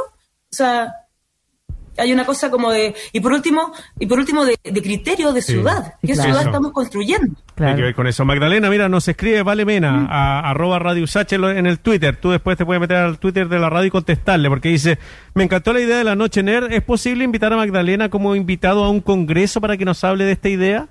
o 0.51 0.55
sea, 0.55 0.95
hay 1.99 2.13
una 2.13 2.25
cosa 2.25 2.51
como 2.51 2.71
de 2.71 2.95
y 3.13 3.21
por 3.21 3.33
último 3.33 3.73
y 3.99 4.07
por 4.07 4.19
último 4.19 4.45
de, 4.45 4.57
criterio 4.63 5.33
de 5.33 5.43
ciudad 5.43 5.95
qué 6.01 6.15
ciudad 6.15 6.43
estamos 6.43 6.73
construyendo. 6.73 7.37
Hay 7.57 7.77
que 7.77 7.83
ver 7.83 7.95
con 7.95 8.07
eso. 8.07 8.25
Magdalena 8.25 8.71
mira 8.71 8.89
nos 8.89 9.07
escribe 9.09 9.43
Vale 9.43 9.65
Mena 9.65 9.93
mm. 9.93 10.07
a 10.11 10.51
arroba 10.51 10.79
Radio 10.79 11.07
Sache 11.07 11.37
en 11.37 11.67
el 11.67 11.81
Twitter. 11.81 12.17
Tú 12.17 12.31
después 12.31 12.57
te 12.57 12.65
puedes 12.65 12.81
meter 12.81 12.97
al 12.97 13.19
Twitter 13.19 13.49
de 13.49 13.59
la 13.59 13.71
radio 13.71 13.89
y 13.89 13.91
contestarle 13.91 14.49
porque 14.49 14.71
dice 14.71 14.99
me 15.35 15.45
encantó 15.45 15.73
la 15.73 15.81
idea 15.81 15.99
de 15.99 16.05
la 16.05 16.17
noche 16.17 16.43
NER. 16.43 16.73
¿es 16.73 16.83
posible 16.83 17.25
invitar 17.25 17.53
a 17.53 17.57
Magdalena 17.57 18.09
como 18.09 18.35
invitado 18.35 18.85
a 18.85 18.91
un 18.91 19.01
congreso 19.01 19.61
para 19.61 19.77
que 19.77 19.85
nos 19.85 20.03
hable 20.05 20.25
de 20.25 20.33
esta 20.33 20.49
idea? 20.49 20.89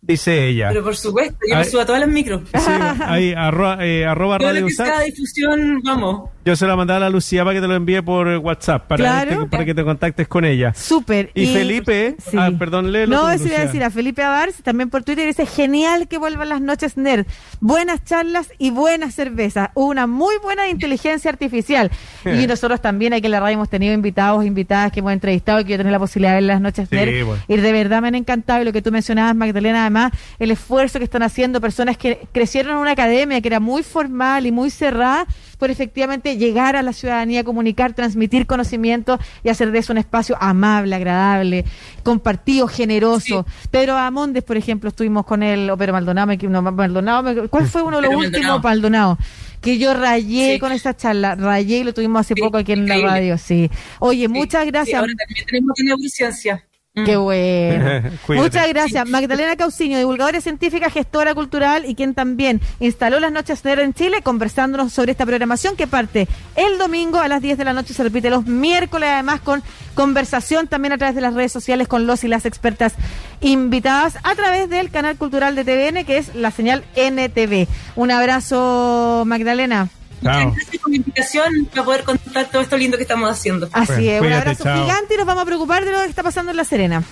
Dice 0.00 0.48
ella. 0.48 0.68
Pero 0.70 0.84
por 0.84 0.96
supuesto, 0.96 1.36
yo 1.48 1.56
me 1.56 1.64
subo 1.64 1.80
a 1.80 1.86
todas 1.86 2.00
las 2.00 2.08
micros. 2.08 2.42
Sí, 2.52 2.70
ahí, 3.04 3.32
arroba, 3.36 3.84
eh, 3.84 4.06
arroba 4.06 4.38
radio 4.38 4.66
cada 4.76 5.00
difusión, 5.00 5.80
vamos. 5.84 6.30
Yo 6.42 6.56
se 6.56 6.66
la 6.66 6.74
mandaba 6.74 6.96
a 6.96 7.00
la 7.00 7.10
Lucía 7.10 7.44
para 7.44 7.54
que 7.54 7.60
te 7.60 7.68
lo 7.68 7.74
envíe 7.74 8.00
por 8.02 8.26
WhatsApp, 8.38 8.86
para, 8.88 9.46
para 9.50 9.64
que 9.64 9.74
te 9.74 9.84
contactes 9.84 10.26
con 10.26 10.46
ella. 10.46 10.72
Súper. 10.74 11.30
Y, 11.34 11.52
Felipe, 11.52 12.16
ah, 12.36 12.50
perdón, 12.58 12.92
léelo. 12.92 13.14
No, 13.14 13.30
eso 13.30 13.46
iba 13.46 13.58
a 13.58 13.66
decir 13.66 13.84
a 13.84 13.90
Felipe 13.90 14.22
Avars, 14.22 14.56
también 14.62 14.88
por 14.88 15.04
Twitter, 15.04 15.26
dice, 15.26 15.44
genial 15.44 16.08
que 16.08 16.16
vuelvan 16.16 16.48
las 16.48 16.62
noches 16.62 16.96
nerd. 16.96 17.26
Buenas 17.60 18.04
charlas 18.04 18.50
y 18.56 18.70
buenas 18.70 19.14
cervezas. 19.14 19.68
Una 19.74 20.06
muy 20.06 20.34
buena 20.42 20.68
inteligencia 20.68 21.30
artificial. 21.30 21.90
y 22.24 22.46
nosotros 22.46 22.80
también, 22.80 23.12
aquí 23.12 23.26
en 23.26 23.32
la 23.32 23.40
radio 23.40 23.54
hemos 23.54 23.68
tenido 23.68 23.92
invitados, 23.92 24.44
invitadas 24.46 24.92
que 24.92 25.00
hemos 25.00 25.12
entrevistado 25.12 25.60
y 25.60 25.64
que 25.64 25.72
yo 25.72 25.76
tener 25.76 25.92
la 25.92 25.98
posibilidad 25.98 26.32
de 26.32 26.36
ver 26.36 26.44
las 26.44 26.62
noches 26.62 26.90
nerd. 26.90 27.10
Y 27.48 27.56
de 27.58 27.72
verdad 27.72 28.00
me 28.00 28.08
han 28.08 28.14
encantado. 28.14 28.62
Y 28.62 28.64
lo 28.64 28.72
que 28.72 28.80
tú 28.80 28.90
mencionabas, 28.90 29.36
Magdalena, 29.36 29.89
además, 29.90 30.12
el 30.38 30.50
esfuerzo 30.50 30.98
que 30.98 31.04
están 31.04 31.22
haciendo 31.22 31.60
personas 31.60 31.96
que 31.96 32.26
crecieron 32.32 32.72
en 32.72 32.78
una 32.78 32.92
academia 32.92 33.40
que 33.40 33.48
era 33.48 33.60
muy 33.60 33.82
formal 33.82 34.46
y 34.46 34.52
muy 34.52 34.70
cerrada 34.70 35.26
por 35.58 35.70
efectivamente 35.70 36.36
llegar 36.36 36.76
a 36.76 36.82
la 36.82 36.92
ciudadanía, 36.92 37.44
comunicar, 37.44 37.92
transmitir 37.92 38.46
conocimiento 38.46 39.18
y 39.44 39.50
hacer 39.50 39.72
de 39.72 39.78
eso 39.78 39.92
un 39.92 39.98
espacio 39.98 40.36
amable, 40.40 40.94
agradable, 40.96 41.64
compartido, 42.02 42.66
generoso. 42.66 43.44
Pedro 43.70 43.96
Amondes, 43.96 44.42
por 44.42 44.56
ejemplo, 44.56 44.88
estuvimos 44.88 45.26
con 45.26 45.42
él, 45.42 45.68
o 45.68 45.76
Pedro 45.76 45.92
Maldonado, 45.92 46.32
Maldonado 46.72 47.48
¿cuál 47.50 47.66
fue 47.66 47.82
uno 47.82 48.00
de 48.00 48.08
los 48.08 48.14
últimos, 48.14 48.62
Maldonado? 48.62 49.18
que 49.60 49.76
yo 49.76 49.92
rayé 49.92 50.58
con 50.58 50.72
esa 50.72 50.96
charla, 50.96 51.34
rayé 51.34 51.78
y 51.78 51.84
lo 51.84 51.92
tuvimos 51.92 52.20
hace 52.20 52.34
poco 52.34 52.56
aquí 52.56 52.72
en 52.72 52.88
la 52.88 52.98
radio, 52.98 53.36
sí. 53.36 53.70
Oye, 53.98 54.26
muchas 54.26 54.64
gracias. 54.64 54.98
ahora 54.98 55.12
también 55.18 55.46
tenemos 55.46 55.76
Mm. 55.78 56.69
Qué 57.04 57.16
bueno. 57.16 58.10
Muchas 58.28 58.68
gracias. 58.68 59.08
Magdalena 59.08 59.56
Cauciño, 59.56 59.98
divulgadora 59.98 60.40
científica, 60.40 60.90
gestora 60.90 61.34
cultural 61.34 61.84
y 61.86 61.94
quien 61.94 62.14
también 62.14 62.60
instaló 62.78 63.20
las 63.20 63.32
noches 63.32 63.64
NER 63.64 63.80
en 63.80 63.94
Chile, 63.94 64.22
conversándonos 64.22 64.92
sobre 64.92 65.12
esta 65.12 65.26
programación 65.26 65.76
que 65.76 65.86
parte 65.86 66.28
el 66.56 66.78
domingo 66.78 67.18
a 67.18 67.28
las 67.28 67.42
10 67.42 67.58
de 67.58 67.64
la 67.64 67.72
noche, 67.72 67.94
se 67.94 68.02
repite 68.02 68.30
los 68.30 68.46
miércoles, 68.46 69.08
además 69.12 69.40
con 69.40 69.62
conversación 69.94 70.68
también 70.68 70.92
a 70.92 70.98
través 70.98 71.14
de 71.14 71.20
las 71.20 71.34
redes 71.34 71.52
sociales 71.52 71.88
con 71.88 72.06
los 72.06 72.24
y 72.24 72.28
las 72.28 72.46
expertas 72.46 72.94
invitadas 73.40 74.18
a 74.22 74.34
través 74.34 74.68
del 74.70 74.90
canal 74.90 75.16
cultural 75.16 75.54
de 75.54 75.64
TVN, 75.64 76.04
que 76.04 76.18
es 76.18 76.34
la 76.34 76.50
señal 76.50 76.84
NTV. 76.96 77.66
Un 77.96 78.10
abrazo, 78.10 79.24
Magdalena. 79.26 79.88
Muchas 80.20 80.54
gracias 80.54 80.82
por 80.82 80.90
la 80.90 80.96
invitación 80.96 81.64
para 81.66 81.84
poder 81.84 82.04
contar 82.04 82.50
todo 82.50 82.62
esto 82.62 82.76
lindo 82.76 82.96
que 82.96 83.04
estamos 83.04 83.30
haciendo. 83.30 83.68
Así 83.72 84.08
es, 84.08 84.20
un 84.20 84.32
abrazo 84.32 84.64
gigante 84.64 85.14
y 85.14 85.16
nos 85.16 85.26
vamos 85.26 85.42
a 85.42 85.46
preocupar 85.46 85.84
de 85.84 85.92
lo 85.92 85.98
que 86.00 86.06
está 86.06 86.22
pasando 86.22 86.50
en 86.50 86.56
La 86.56 86.64
Serena. 86.64 87.02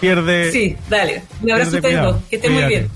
Pierde. 0.00 0.52
Sí, 0.52 0.76
dale. 0.88 1.22
Un 1.42 1.50
abrazo 1.50 1.78
a 1.78 1.80
todos. 1.80 2.22
Que 2.30 2.36
estén 2.36 2.52
muy 2.52 2.64
bien. 2.64 2.90